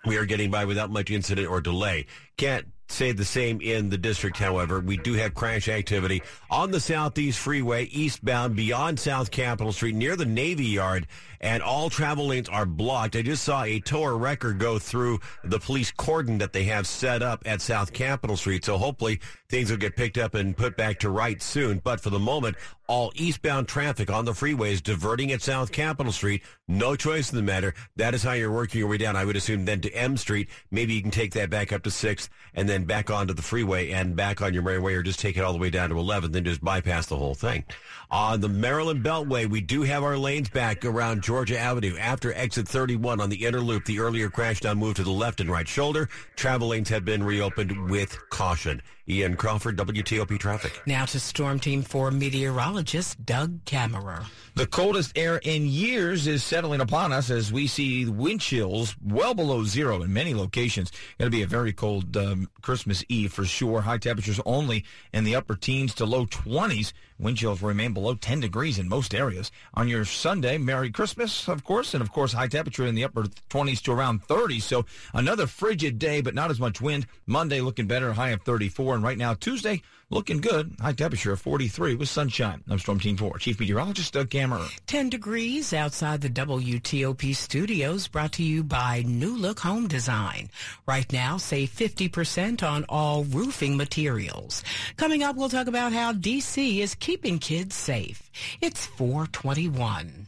we 0.06 0.18
are 0.18 0.26
getting 0.26 0.50
by 0.50 0.64
without 0.64 0.90
much 0.90 1.12
incident 1.12 1.50
or 1.50 1.60
delay. 1.60 2.06
Can't 2.38 2.68
say 2.92 3.12
the 3.12 3.26
same 3.26 3.62
in 3.62 3.90
the 3.90 3.98
district, 3.98 4.38
however. 4.38 4.80
We 4.80 4.98
do 4.98 5.14
have 5.14 5.34
crash 5.34 5.68
activity 5.68 6.22
on 6.50 6.72
the 6.72 6.80
Southeast 6.80 7.40
Freeway, 7.40 7.86
eastbound 7.86 8.56
beyond 8.56 9.00
South 9.00 9.32
Capitol 9.32 9.72
Street 9.72 9.96
near 9.96 10.16
the 10.16 10.26
Navy 10.26 10.66
Yard, 10.66 11.08
and 11.40 11.64
all 11.64 11.90
travel 11.90 12.28
lanes 12.28 12.50
are 12.50 12.66
blocked. 12.66 13.16
I 13.16 13.22
just 13.22 13.44
saw 13.44 13.64
a 13.64 13.80
tower 13.80 14.18
wrecker 14.18 14.54
go 14.54 14.78
through 14.80 15.20
the 15.44 15.60
police 15.60 15.92
cordon 15.92 16.38
that 16.40 16.54
they 16.54 16.66
have 16.66 16.86
set 16.86 17.24
up 17.24 17.44
at 17.46 17.62
South 17.62 17.94
Capitol 17.94 18.38
Street, 18.38 18.66
so 18.66 18.78
hopefully 18.78 19.20
things 19.50 19.72
will 19.72 19.78
get 19.78 19.96
picked 19.96 20.18
up 20.18 20.36
and 20.36 20.56
put 20.56 20.78
back 20.78 21.00
to 21.00 21.10
right 21.10 21.42
soon. 21.42 21.80
But 21.80 22.02
for 22.02 22.10
the 22.10 22.20
moment, 22.20 22.58
all 22.92 23.14
eastbound 23.16 23.70
traffic 23.70 24.12
on 24.12 24.26
the 24.26 24.34
freeways 24.34 24.84
diverting 24.84 25.32
at 25.32 25.42
South 25.42 25.72
Capitol 25.72 26.12
Street. 26.12 26.44
No 26.68 26.98
choice 26.98 27.32
in 27.32 27.38
the 27.38 27.42
matter. 27.42 27.74
That 27.96 28.14
is 28.14 28.22
how 28.22 28.34
you're 28.34 28.52
working 28.52 28.80
your 28.80 28.90
way 28.90 28.98
down. 28.98 29.16
I 29.16 29.24
would 29.24 29.38
assume 29.38 29.64
then 29.64 29.80
to 29.80 29.92
M 29.92 30.18
Street. 30.18 30.50
Maybe 30.72 30.94
you 30.96 31.02
can 31.02 31.10
take 31.10 31.32
that 31.36 31.50
back 31.50 31.72
up 31.72 31.84
to 31.84 31.90
6th 31.90 32.28
and 32.54 32.68
then 32.68 32.84
back 32.84 33.10
onto 33.10 33.34
the 33.34 33.42
freeway 33.42 33.92
and 33.92 34.18
back 34.18 34.42
on 34.42 34.54
your 34.54 34.62
merry 34.62 34.80
way 34.80 34.94
or 34.94 35.04
just 35.04 35.22
take 35.22 35.38
it 35.38 35.42
all 35.42 35.54
the 35.54 35.58
way 35.58 35.70
down 35.70 35.88
to 35.88 35.96
11th 35.96 36.36
and 36.36 36.46
just 36.46 36.62
bypass 36.62 37.06
the 37.06 37.16
whole 37.16 37.34
thing. 37.34 37.64
On 38.12 38.42
the 38.42 38.50
Maryland 38.50 39.06
Beltway, 39.06 39.50
we 39.50 39.62
do 39.62 39.84
have 39.84 40.04
our 40.04 40.18
lanes 40.18 40.50
back 40.50 40.84
around 40.84 41.24
Georgia 41.24 41.58
Avenue. 41.58 41.96
After 41.98 42.34
exit 42.34 42.68
31 42.68 43.22
on 43.22 43.30
the 43.30 43.46
inner 43.46 43.62
loop, 43.62 43.86
the 43.86 44.02
earlier 44.02 44.30
crash 44.30 44.62
now 44.64 44.74
moved 44.74 44.98
to 44.98 45.04
the 45.04 45.10
left 45.10 45.40
and 45.40 45.50
right 45.50 45.66
shoulder. 45.66 46.10
Travel 46.36 46.68
lanes 46.68 46.90
have 46.90 47.06
been 47.06 47.24
reopened 47.24 47.90
with 47.90 48.18
caution. 48.30 48.82
Ian 49.08 49.36
Crawford, 49.36 49.78
WTOP 49.78 50.38
Traffic. 50.40 50.82
Now 50.86 51.06
to 51.06 51.20
Storm 51.22 51.60
Team 51.60 51.82
4 51.82 52.12
meteorologist 52.12 53.26
Doug 53.26 53.64
Kammerer. 53.66 54.26
The 54.56 54.68
coldest 54.68 55.18
air 55.18 55.38
in 55.38 55.66
years 55.66 56.28
is 56.28 56.44
settling 56.44 56.82
upon 56.82 57.14
us 57.14 57.30
as 57.30 57.52
we 57.52 57.68
see 57.68 58.06
wind 58.06 58.42
chills 58.42 58.96
well 59.02 59.34
below 59.34 59.64
zero 59.64 60.04
in 60.04 60.14
many 60.14 60.34
locations. 60.34 60.92
Going 61.18 61.32
to 61.32 61.36
be 61.36 61.44
a 61.44 61.48
very 61.48 61.74
cold 61.74 62.16
um, 62.16 62.50
Christmas 62.62 63.04
Eve 63.08 63.32
for 63.32 63.46
sure. 63.46 63.82
High 63.82 63.98
temperatures 63.98 64.40
only 64.46 64.86
in 65.14 65.24
the 65.24 65.36
upper 65.36 65.56
teens 65.56 65.94
to 65.96 66.06
low 66.06 66.26
20s. 66.26 66.94
Wind 67.22 67.38
chills 67.38 67.62
remain 67.62 67.94
below 67.94 68.16
10 68.16 68.40
degrees 68.40 68.80
in 68.80 68.90
most 68.90 69.14
areas. 69.14 69.52
On 69.76 69.88
your 69.88 70.06
Sunday, 70.06 70.58
Merry 70.58 70.90
Christmas, 70.90 71.48
of 71.48 71.64
course, 71.64 71.94
and 71.94 72.02
of 72.02 72.12
course, 72.12 72.34
high 72.34 72.48
temperature 72.48 72.88
in 72.88 72.96
the 72.96 73.04
upper 73.04 73.26
20s 73.52 73.80
to 73.84 73.92
around 73.92 74.24
30. 74.24 74.60
So 74.60 74.88
another 75.14 75.46
frigid 75.46 76.00
day, 76.00 76.22
but 76.22 76.34
not 76.34 76.50
as 76.50 76.60
much 76.60 76.82
wind. 76.82 77.06
Monday 77.28 77.62
looking 77.62 77.86
better, 77.86 78.14
high 78.14 78.30
of 78.30 78.42
34. 78.42 78.96
And 78.96 79.04
right 79.04 79.20
now, 79.20 79.36
Tuesday, 79.36 79.84
looking 80.12 80.42
good. 80.42 80.76
High 80.80 80.94
temperature 80.94 81.32
of 81.32 81.42
43 81.42 81.96
with 81.96 82.10
sunshine. 82.10 82.64
I'm 82.70 82.80
Storm 82.80 83.00
Team 83.00 83.18
4, 83.18 83.40
Chief 83.40 83.60
Meteorologist 83.60 84.14
Doug 84.14 84.30
Kammerer. 84.30 84.70
10 84.86 85.10
degrees 85.10 85.74
outside 85.74 86.22
the 86.22 86.30
WTOP 86.30 87.36
studios 87.36 88.08
brought 88.08 88.34
to 88.34 88.44
you 88.44 88.64
by 88.64 89.04
New 89.08 89.36
Look 89.36 89.60
Home 89.60 89.88
Design. 89.88 90.50
Right 90.86 91.12
now, 91.12 91.38
save 91.38 91.70
50% 91.70 92.62
on 92.62 92.86
all 92.90 93.24
roofing 93.24 93.78
materials. 93.78 94.64
Coming 94.98 95.24
up, 95.24 95.36
we'll 95.36 95.50
talk 95.50 95.68
about 95.68 95.94
how 95.94 96.14
DC 96.14 96.80
is 96.80 96.94
keeping 96.96 97.40
kids 97.40 97.76
safe. 97.76 98.30
It's 98.60 98.86
421. 98.86 100.28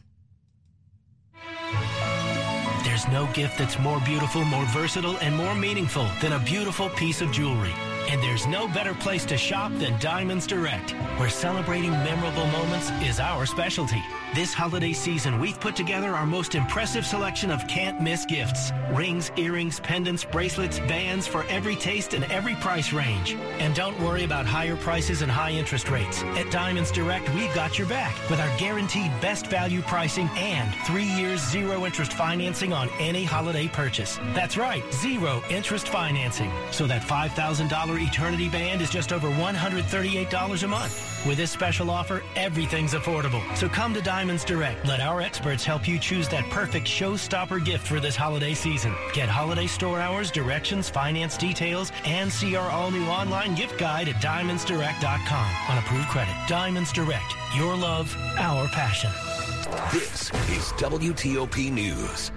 There's 2.84 3.08
no 3.08 3.28
gift 3.32 3.58
that's 3.58 3.78
more 3.78 4.00
beautiful, 4.00 4.44
more 4.44 4.64
versatile, 4.66 5.16
and 5.18 5.34
more 5.36 5.54
meaningful 5.54 6.06
than 6.20 6.32
a 6.32 6.38
beautiful 6.38 6.88
piece 6.90 7.20
of 7.20 7.32
jewelry. 7.32 7.72
And 8.08 8.22
there's 8.22 8.46
no 8.46 8.68
better 8.68 8.94
place 8.94 9.24
to 9.26 9.36
shop 9.36 9.72
than 9.76 9.98
Diamonds 9.98 10.46
Direct, 10.46 10.90
where 11.18 11.30
celebrating 11.30 11.90
memorable 11.90 12.46
moments 12.46 12.90
is 13.02 13.18
our 13.18 13.46
specialty. 13.46 14.02
This 14.34 14.52
holiday 14.52 14.92
season, 14.92 15.38
we've 15.38 15.60
put 15.60 15.76
together 15.76 16.08
our 16.08 16.26
most 16.26 16.56
impressive 16.56 17.06
selection 17.06 17.52
of 17.52 17.64
can't 17.68 18.00
miss 18.00 18.24
gifts. 18.24 18.72
Rings, 18.90 19.30
earrings, 19.36 19.78
pendants, 19.78 20.24
bracelets, 20.24 20.80
bands 20.80 21.28
for 21.28 21.44
every 21.48 21.76
taste 21.76 22.14
and 22.14 22.24
every 22.32 22.56
price 22.56 22.92
range. 22.92 23.34
And 23.60 23.76
don't 23.76 23.96
worry 24.00 24.24
about 24.24 24.44
higher 24.44 24.74
prices 24.74 25.22
and 25.22 25.30
high 25.30 25.52
interest 25.52 25.88
rates. 25.88 26.24
At 26.34 26.50
Diamonds 26.50 26.90
Direct, 26.90 27.32
we've 27.32 27.54
got 27.54 27.78
your 27.78 27.86
back 27.86 28.12
with 28.28 28.40
our 28.40 28.58
guaranteed 28.58 29.12
best 29.20 29.46
value 29.46 29.82
pricing 29.82 30.28
and 30.34 30.74
three 30.84 31.04
years 31.04 31.40
zero 31.40 31.86
interest 31.86 32.12
financing 32.12 32.72
on 32.72 32.90
any 32.98 33.22
holiday 33.22 33.68
purchase. 33.68 34.18
That's 34.34 34.56
right, 34.56 34.82
zero 34.92 35.44
interest 35.48 35.88
financing. 35.90 36.50
So 36.72 36.88
that 36.88 37.02
$5,000 37.02 38.04
Eternity 38.04 38.48
Band 38.48 38.82
is 38.82 38.90
just 38.90 39.12
over 39.12 39.28
$138 39.28 40.62
a 40.64 40.66
month. 40.66 41.13
With 41.26 41.38
this 41.38 41.50
special 41.50 41.90
offer, 41.90 42.22
everything's 42.36 42.92
affordable. 42.92 43.42
So 43.56 43.66
come 43.66 43.94
to 43.94 44.02
Diamonds 44.02 44.44
Direct. 44.44 44.86
Let 44.86 45.00
our 45.00 45.22
experts 45.22 45.64
help 45.64 45.88
you 45.88 45.98
choose 45.98 46.28
that 46.28 46.44
perfect 46.50 46.86
showstopper 46.86 47.64
gift 47.64 47.86
for 47.86 47.98
this 47.98 48.14
holiday 48.14 48.52
season. 48.52 48.94
Get 49.14 49.30
holiday 49.30 49.66
store 49.66 50.00
hours, 50.00 50.30
directions, 50.30 50.90
finance 50.90 51.38
details, 51.38 51.92
and 52.04 52.30
see 52.30 52.56
our 52.56 52.70
all-new 52.70 53.06
online 53.06 53.54
gift 53.54 53.78
guide 53.78 54.08
at 54.08 54.16
diamondsdirect.com 54.16 55.70
on 55.70 55.78
approved 55.78 56.08
credit. 56.08 56.34
Diamonds 56.46 56.92
Direct. 56.92 57.34
Your 57.56 57.74
love, 57.74 58.14
our 58.36 58.68
passion. 58.68 59.10
This 59.92 60.30
is 60.50 60.72
WTOP 60.74 61.72
News. 61.72 62.30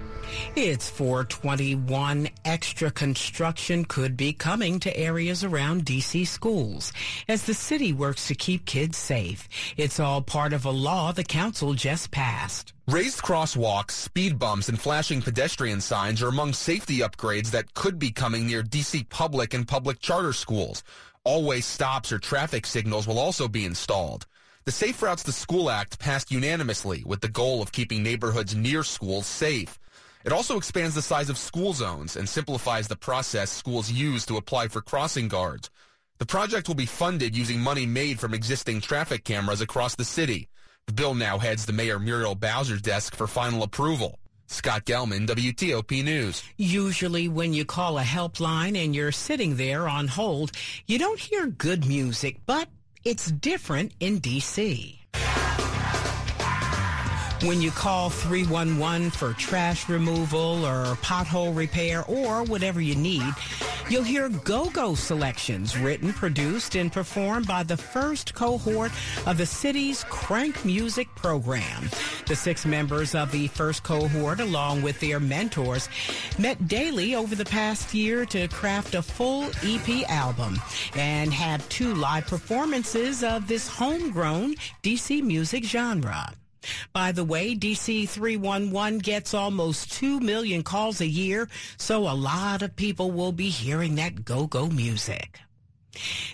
It's 0.56 0.90
421. 0.90 2.30
Extra 2.44 2.92
construction 2.92 3.86
could 3.86 4.18
be 4.18 4.34
coming 4.34 4.80
to 4.80 4.98
areas 4.98 5.44
around 5.44 5.86
D.C. 5.86 6.26
schools 6.26 6.92
as 7.28 7.44
the 7.44 7.54
city 7.54 7.94
works 7.94 8.28
to 8.28 8.36
keep 8.36 8.66
kids 8.66 8.98
safe. 8.98 9.48
It's 9.78 10.00
all 10.00 10.22
part 10.22 10.54
of 10.54 10.66
a 10.66 10.72
law 10.72 11.12
the 11.12 11.24
council 11.24 11.74
just 11.74 12.12
passed. 12.12 12.74
Raised 12.88 13.20
crosswalks, 13.22 13.92
speed 13.92 14.40
bumps, 14.40 14.70
and 14.70 14.80
flashing 14.80 15.22
pedestrian 15.22 15.82
signs 15.82 16.22
are 16.22 16.30
among 16.30 16.54
safety 16.54 17.00
upgrades 17.00 17.52
that 17.52 17.74
could 17.74 18.00
be 18.00 18.12
coming 18.12 18.48
near 18.48 18.64
D.C. 18.64 19.04
public 19.10 19.54
and 19.54 19.68
public 19.68 20.00
charter 20.00 20.34
schools. 20.34 20.84
Always 21.24 21.66
stops 21.66 22.12
or 22.12 22.20
traffic 22.20 22.66
signals 22.66 23.08
will 23.08 23.20
also 23.20 23.48
be 23.48 23.66
installed. 23.66 24.26
The 24.68 24.72
Safe 24.72 25.02
Routes 25.02 25.24
to 25.24 25.32
School 25.32 25.70
Act 25.70 25.98
passed 25.98 26.30
unanimously 26.30 27.04
with 27.06 27.22
the 27.22 27.30
goal 27.30 27.62
of 27.62 27.72
keeping 27.72 28.04
neighborhoods 28.04 28.54
near 28.54 28.84
schools 28.84 29.26
safe. 29.26 29.80
It 30.26 30.34
also 30.34 30.58
expands 30.58 30.96
the 30.96 31.02
size 31.02 31.30
of 31.30 31.38
school 31.38 31.74
zones 31.74 32.16
and 32.16 32.28
simplifies 32.28 32.88
the 32.88 32.96
process 32.96 33.52
schools 33.52 33.92
use 33.92 34.26
to 34.26 34.38
apply 34.38 34.68
for 34.68 34.82
crossing 34.82 35.28
guards. 35.28 35.70
The 36.20 36.26
project 36.26 36.68
will 36.68 36.76
be 36.76 36.86
funded 36.86 37.36
using 37.36 37.60
money 37.60 37.86
made 37.86 38.20
from 38.20 38.34
existing 38.34 38.82
traffic 38.82 39.24
cameras 39.24 39.62
across 39.62 39.96
the 39.96 40.06
city. 40.06 40.50
The 40.88 40.94
bill 40.94 41.14
now 41.14 41.38
heads 41.38 41.66
to 41.66 41.74
Mayor 41.74 42.00
Muriel 42.00 42.36
Bowser's 42.36 42.82
desk 42.82 43.16
for 43.16 43.28
final 43.28 43.62
approval. 43.62 44.20
Scott 44.48 44.86
Gelman, 44.86 45.28
WTOP 45.28 46.04
News. 46.04 46.42
Usually 46.58 47.28
when 47.28 47.54
you 47.54 47.66
call 47.66 48.00
a 48.00 48.04
helpline 48.04 48.82
and 48.82 48.96
you're 48.96 49.12
sitting 49.12 49.58
there 49.58 49.88
on 49.88 50.08
hold, 50.08 50.52
you 50.88 50.98
don't 50.98 51.20
hear 51.20 51.48
good 51.48 51.86
music, 51.86 52.38
but 52.46 52.70
it's 53.04 53.30
different 53.30 53.92
in 54.00 54.20
D.C. 54.20 54.97
When 57.44 57.62
you 57.62 57.70
call 57.70 58.10
311 58.10 59.12
for 59.12 59.34
trash 59.34 59.88
removal 59.88 60.66
or 60.66 60.96
pothole 60.96 61.56
repair 61.56 62.04
or 62.06 62.44
whatever 62.44 62.82
you 62.82 62.96
need, 62.96 63.32
you'll 63.90 64.02
hear 64.02 64.28
go-go 64.28 64.96
selections 64.96 65.78
written, 65.78 66.14
produced, 66.14 66.76
and 66.76 66.92
performed 66.92 67.46
by 67.46 67.62
the 67.62 67.78
first 67.78 68.34
cohort 68.34 68.92
of 69.28 69.38
the 69.38 69.46
city's 69.46 70.04
Crank 70.06 70.66
Music 70.66 71.08
program. 71.14 71.92
The 72.26 72.36
six 72.36 72.66
members 72.66 73.14
of 73.14 73.32
the 73.32 73.48
first 73.50 73.84
cohort, 73.84 74.40
along 74.40 74.82
with 74.82 75.00
their 75.00 75.20
mentors, 75.20 75.90
met 76.40 76.68
daily 76.68 77.14
over 77.14 77.36
the 77.36 77.46
past 77.46 77.94
year 77.94 78.26
to 78.26 78.48
craft 78.48 78.96
a 78.96 79.04
full 79.04 79.44
EP 79.64 80.10
album 80.10 80.60
and 80.96 81.32
have 81.32 81.70
two 81.70 81.94
live 81.94 82.26
performances 82.26 83.24
of 83.24 83.48
this 83.48 83.68
homegrown 83.68 84.56
DC 84.82 85.22
music 85.22 85.64
genre. 85.64 86.34
By 86.94 87.12
the 87.12 87.24
way, 87.24 87.56
DC 87.56 88.08
311 88.10 89.00
gets 89.00 89.34
almost 89.34 89.92
2 89.94 90.20
million 90.20 90.64
calls 90.64 91.02
a 91.02 91.08
year, 91.08 91.50
so 91.78 92.10
a 92.10 92.14
lot 92.14 92.62
of 92.62 92.76
people 92.76 93.12
will 93.12 93.32
be 93.32 93.50
hearing 93.50 93.96
that 93.96 94.26
go-go 94.26 94.68
music. 94.68 95.40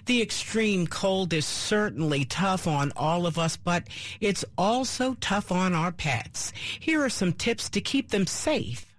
The 0.05 0.21
extreme 0.21 0.87
cold 0.87 1.31
is 1.33 1.45
certainly 1.45 2.25
tough 2.25 2.67
on 2.67 2.91
all 2.95 3.25
of 3.25 3.39
us, 3.39 3.55
but 3.55 3.87
it's 4.19 4.43
also 4.57 5.15
tough 5.21 5.51
on 5.51 5.73
our 5.73 5.91
pets. 5.91 6.51
Here 6.79 7.03
are 7.03 7.09
some 7.09 7.33
tips 7.33 7.69
to 7.69 7.81
keep 7.81 8.09
them 8.09 8.27
safe. 8.27 8.93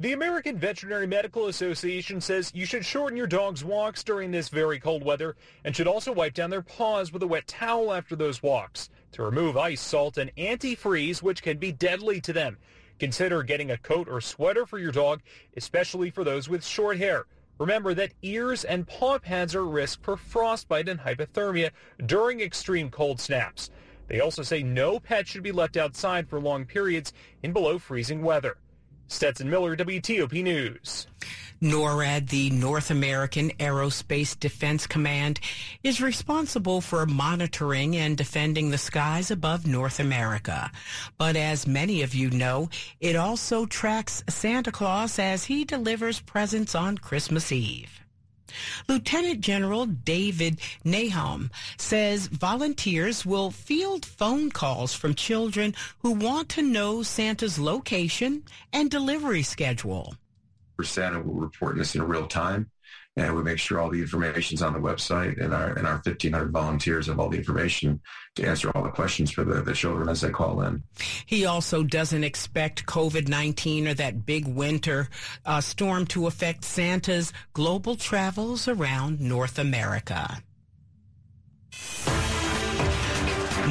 The 0.00 0.14
American 0.14 0.56
Veterinary 0.56 1.06
Medical 1.06 1.48
Association 1.48 2.22
says 2.22 2.50
you 2.54 2.64
should 2.64 2.86
shorten 2.86 3.18
your 3.18 3.26
dog's 3.26 3.62
walks 3.62 4.02
during 4.02 4.30
this 4.30 4.48
very 4.48 4.80
cold 4.80 5.04
weather 5.04 5.36
and 5.62 5.76
should 5.76 5.86
also 5.86 6.10
wipe 6.10 6.32
down 6.32 6.48
their 6.48 6.62
paws 6.62 7.12
with 7.12 7.22
a 7.22 7.26
wet 7.26 7.46
towel 7.46 7.92
after 7.92 8.16
those 8.16 8.42
walks 8.42 8.88
to 9.12 9.22
remove 9.22 9.56
ice, 9.56 9.80
salt, 9.80 10.18
and 10.18 10.34
antifreeze, 10.36 11.22
which 11.22 11.42
can 11.42 11.58
be 11.58 11.72
deadly 11.72 12.20
to 12.20 12.32
them. 12.32 12.58
Consider 12.98 13.42
getting 13.42 13.70
a 13.70 13.78
coat 13.78 14.08
or 14.08 14.20
sweater 14.20 14.66
for 14.66 14.78
your 14.78 14.92
dog, 14.92 15.22
especially 15.56 16.10
for 16.10 16.22
those 16.22 16.48
with 16.48 16.64
short 16.64 16.98
hair. 16.98 17.26
Remember 17.58 17.92
that 17.94 18.14
ears 18.22 18.64
and 18.64 18.86
paw 18.86 19.18
pads 19.18 19.54
are 19.54 19.66
risk 19.66 20.02
for 20.02 20.16
frostbite 20.16 20.88
and 20.88 21.00
hypothermia 21.00 21.70
during 22.06 22.40
extreme 22.40 22.90
cold 22.90 23.20
snaps. 23.20 23.70
They 24.06 24.20
also 24.20 24.42
say 24.42 24.62
no 24.62 24.98
pet 24.98 25.28
should 25.28 25.42
be 25.42 25.52
left 25.52 25.76
outside 25.76 26.28
for 26.28 26.40
long 26.40 26.64
periods 26.64 27.12
in 27.42 27.52
below 27.52 27.78
freezing 27.78 28.22
weather. 28.22 28.56
Stetson 29.10 29.50
Miller, 29.50 29.76
WTOP 29.76 30.40
News. 30.42 31.08
NORAD, 31.60 32.28
the 32.28 32.48
North 32.50 32.90
American 32.90 33.50
Aerospace 33.58 34.38
Defense 34.38 34.86
Command, 34.86 35.40
is 35.82 36.00
responsible 36.00 36.80
for 36.80 37.04
monitoring 37.04 37.96
and 37.96 38.16
defending 38.16 38.70
the 38.70 38.78
skies 38.78 39.30
above 39.30 39.66
North 39.66 39.98
America. 39.98 40.70
But 41.18 41.34
as 41.36 41.66
many 41.66 42.02
of 42.02 42.14
you 42.14 42.30
know, 42.30 42.70
it 43.00 43.16
also 43.16 43.66
tracks 43.66 44.22
Santa 44.28 44.70
Claus 44.70 45.18
as 45.18 45.44
he 45.44 45.64
delivers 45.64 46.20
presents 46.20 46.76
on 46.76 46.96
Christmas 46.96 47.50
Eve. 47.50 47.99
Lieutenant 48.88 49.40
General 49.40 49.86
David 49.86 50.60
Nahom 50.84 51.50
says 51.76 52.26
volunteers 52.26 53.24
will 53.24 53.50
field 53.50 54.04
phone 54.04 54.50
calls 54.50 54.94
from 54.94 55.14
children 55.14 55.74
who 56.00 56.12
want 56.12 56.48
to 56.50 56.62
know 56.62 57.02
Santa's 57.02 57.58
location 57.58 58.44
and 58.72 58.90
delivery 58.90 59.42
schedule. 59.42 60.14
Santa 60.82 61.20
will 61.20 61.34
report 61.34 61.76
this 61.76 61.94
in 61.94 62.02
real 62.02 62.26
time 62.26 62.70
and 63.16 63.34
we 63.34 63.42
make 63.42 63.58
sure 63.58 63.80
all 63.80 63.90
the 63.90 64.00
information 64.00 64.54
is 64.54 64.62
on 64.62 64.72
the 64.72 64.78
website 64.78 65.42
and 65.42 65.52
our 65.52 65.70
and 65.70 65.86
our 65.86 65.94
1500 65.94 66.50
volunteers 66.50 67.06
have 67.06 67.18
all 67.18 67.28
the 67.28 67.38
information 67.38 68.00
to 68.36 68.46
answer 68.46 68.70
all 68.70 68.82
the 68.82 68.90
questions 68.90 69.30
for 69.30 69.44
the, 69.44 69.62
the 69.62 69.72
children 69.72 70.08
as 70.08 70.20
they 70.20 70.30
call 70.30 70.62
in. 70.62 70.82
He 71.26 71.44
also 71.44 71.82
doesn't 71.82 72.24
expect 72.24 72.86
covid-19 72.86 73.88
or 73.88 73.94
that 73.94 74.24
big 74.24 74.46
winter 74.46 75.08
uh, 75.44 75.60
storm 75.60 76.06
to 76.06 76.26
affect 76.26 76.64
santa's 76.64 77.32
global 77.52 77.96
travels 77.96 78.68
around 78.68 79.20
north 79.20 79.58
america. 79.58 80.42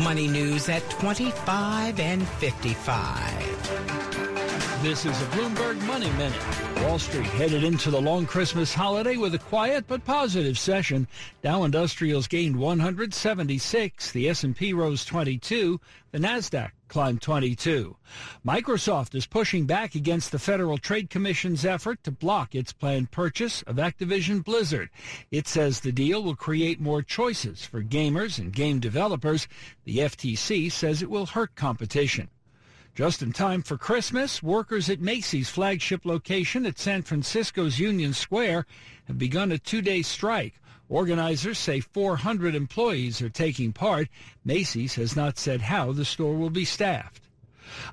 Money 0.04 0.28
news 0.28 0.70
at 0.70 0.88
25 0.92 2.00
and 2.00 2.28
55 2.28 4.39
this 4.82 5.04
is 5.06 5.22
a 5.22 5.26
Bloomberg 5.26 5.82
Money 5.88 6.10
Minute. 6.12 6.42
Wall 6.84 6.98
Street 6.98 7.26
headed 7.26 7.66
into 7.66 7.92
the 7.92 8.02
long 8.02 8.26
Christmas 8.26 8.74
holiday 8.74 9.18
with 9.18 9.36
a 9.36 9.40
quiet 9.40 9.84
but 9.88 10.06
positive 10.06 10.58
session. 10.58 11.06
Dow 11.42 11.66
Industrials 11.66 12.28
gained 12.28 12.56
176, 12.56 14.12
the 14.14 14.30
S&P 14.30 14.72
rose 14.72 15.04
22, 15.04 15.82
the 16.12 16.18
Nasdaq 16.18 16.72
climbed 16.88 17.22
22. 17.22 17.98
Microsoft 18.46 19.16
is 19.16 19.26
pushing 19.26 19.66
back 19.66 19.96
against 19.96 20.32
the 20.32 20.40
Federal 20.40 20.78
Trade 20.78 21.10
Commission's 21.10 21.66
effort 21.66 22.02
to 22.04 22.12
block 22.12 22.56
its 22.56 22.72
planned 22.72 23.12
purchase 23.12 23.62
of 23.64 23.76
Activision 23.76 24.42
Blizzard. 24.44 24.90
It 25.30 25.46
says 25.46 25.82
the 25.82 25.92
deal 25.92 26.24
will 26.24 26.36
create 26.36 26.80
more 26.80 27.02
choices 27.02 27.66
for 27.66 27.84
gamers 27.84 28.40
and 28.40 28.54
game 28.54 28.80
developers. 28.80 29.46
The 29.84 29.98
FTC 29.98 30.72
says 30.72 31.02
it 31.02 31.10
will 31.10 31.26
hurt 31.26 31.56
competition. 31.56 32.30
Just 32.96 33.22
in 33.22 33.32
time 33.32 33.62
for 33.62 33.78
Christmas, 33.78 34.44
workers 34.44 34.90
at 34.90 35.00
Macy's 35.00 35.50
flagship 35.50 36.06
location 36.06 36.66
at 36.66 36.80
San 36.80 37.02
Francisco's 37.02 37.80
Union 37.80 38.14
Square 38.14 38.66
have 39.08 39.18
begun 39.18 39.52
a 39.52 39.58
two-day 39.58 40.02
strike. 40.02 40.56
Organizers 40.90 41.58
say 41.58 41.80
400 41.80 42.56
employees 42.56 43.22
are 43.22 43.30
taking 43.30 43.72
part. 43.72 44.10
Macy's 44.44 44.96
has 44.96 45.16
not 45.16 45.38
said 45.38 45.62
how 45.62 45.92
the 45.92 46.04
store 46.04 46.36
will 46.36 46.50
be 46.50 46.66
staffed. 46.66 47.22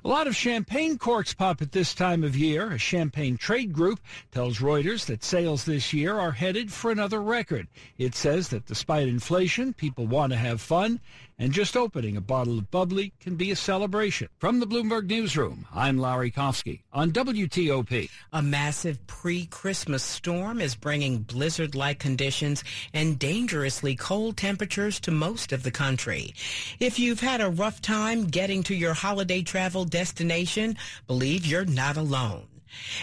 A 0.03 0.07
lot 0.07 0.25
of 0.25 0.35
champagne 0.35 0.97
corks 0.97 1.35
pop 1.35 1.61
at 1.61 1.71
this 1.71 1.93
time 1.93 2.23
of 2.23 2.35
year. 2.35 2.71
A 2.71 2.79
champagne 2.79 3.37
trade 3.37 3.71
group 3.71 3.99
tells 4.31 4.57
Reuters 4.57 5.05
that 5.05 5.23
sales 5.23 5.65
this 5.65 5.93
year 5.93 6.17
are 6.17 6.31
headed 6.31 6.73
for 6.73 6.89
another 6.89 7.21
record. 7.21 7.67
It 7.99 8.15
says 8.15 8.49
that 8.49 8.65
despite 8.65 9.07
inflation, 9.07 9.73
people 9.73 10.07
want 10.07 10.31
to 10.33 10.37
have 10.37 10.61
fun, 10.61 10.99
and 11.39 11.51
just 11.51 11.77
opening 11.77 12.17
a 12.17 12.21
bottle 12.21 12.57
of 12.57 12.71
bubbly 12.71 13.13
can 13.19 13.35
be 13.35 13.51
a 13.51 13.55
celebration. 13.55 14.27
From 14.39 14.59
the 14.59 14.67
Bloomberg 14.67 15.07
Newsroom, 15.07 15.65
I'm 15.73 15.97
Larry 15.97 16.31
Kofsky 16.31 16.81
on 16.91 17.11
WTOP. 17.11 18.09
A 18.33 18.41
massive 18.41 19.05
pre-Christmas 19.07 20.03
storm 20.03 20.59
is 20.59 20.75
bringing 20.75 21.19
blizzard-like 21.19 21.99
conditions 21.99 22.63
and 22.93 23.19
dangerously 23.19 23.95
cold 23.95 24.37
temperatures 24.37 24.99
to 25.01 25.11
most 25.11 25.51
of 25.51 25.63
the 25.63 25.71
country. 25.71 26.33
If 26.79 26.97
you've 26.97 27.21
had 27.21 27.41
a 27.41 27.49
rough 27.49 27.81
time 27.81 28.25
getting 28.25 28.63
to 28.63 28.75
your 28.75 28.93
holiday 28.93 29.41
travel 29.41 29.85
destination, 29.85 30.77
believe 31.05 31.45
you're 31.45 31.65
not 31.65 31.97
alone. 31.97 32.47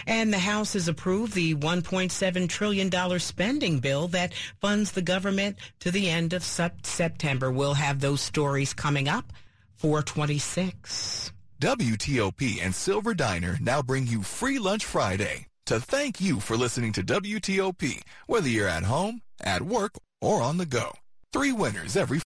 And 0.07 0.33
the 0.33 0.39
House 0.39 0.73
has 0.73 0.87
approved 0.87 1.33
the 1.33 1.55
$1.7 1.55 2.49
trillion 2.49 3.19
spending 3.19 3.79
bill 3.79 4.07
that 4.09 4.33
funds 4.61 4.91
the 4.91 5.01
government 5.01 5.57
to 5.79 5.91
the 5.91 6.09
end 6.09 6.33
of 6.33 6.43
September. 6.43 7.51
We'll 7.51 7.73
have 7.75 7.99
those 7.99 8.21
stories 8.21 8.73
coming 8.73 9.07
up. 9.07 9.31
426. 9.77 11.31
WTOP 11.61 12.61
and 12.61 12.75
Silver 12.75 13.13
Diner 13.13 13.57
now 13.61 13.81
bring 13.81 14.07
you 14.07 14.21
Free 14.23 14.59
Lunch 14.59 14.85
Friday 14.85 15.47
to 15.65 15.79
thank 15.79 16.21
you 16.21 16.39
for 16.39 16.57
listening 16.57 16.91
to 16.93 17.03
WTOP, 17.03 18.01
whether 18.27 18.47
you're 18.47 18.67
at 18.67 18.83
home, 18.83 19.21
at 19.41 19.61
work, 19.61 19.93
or 20.21 20.41
on 20.41 20.57
the 20.57 20.65
go. 20.65 20.91
Three 21.33 21.51
winners 21.51 21.97
every 21.97 22.13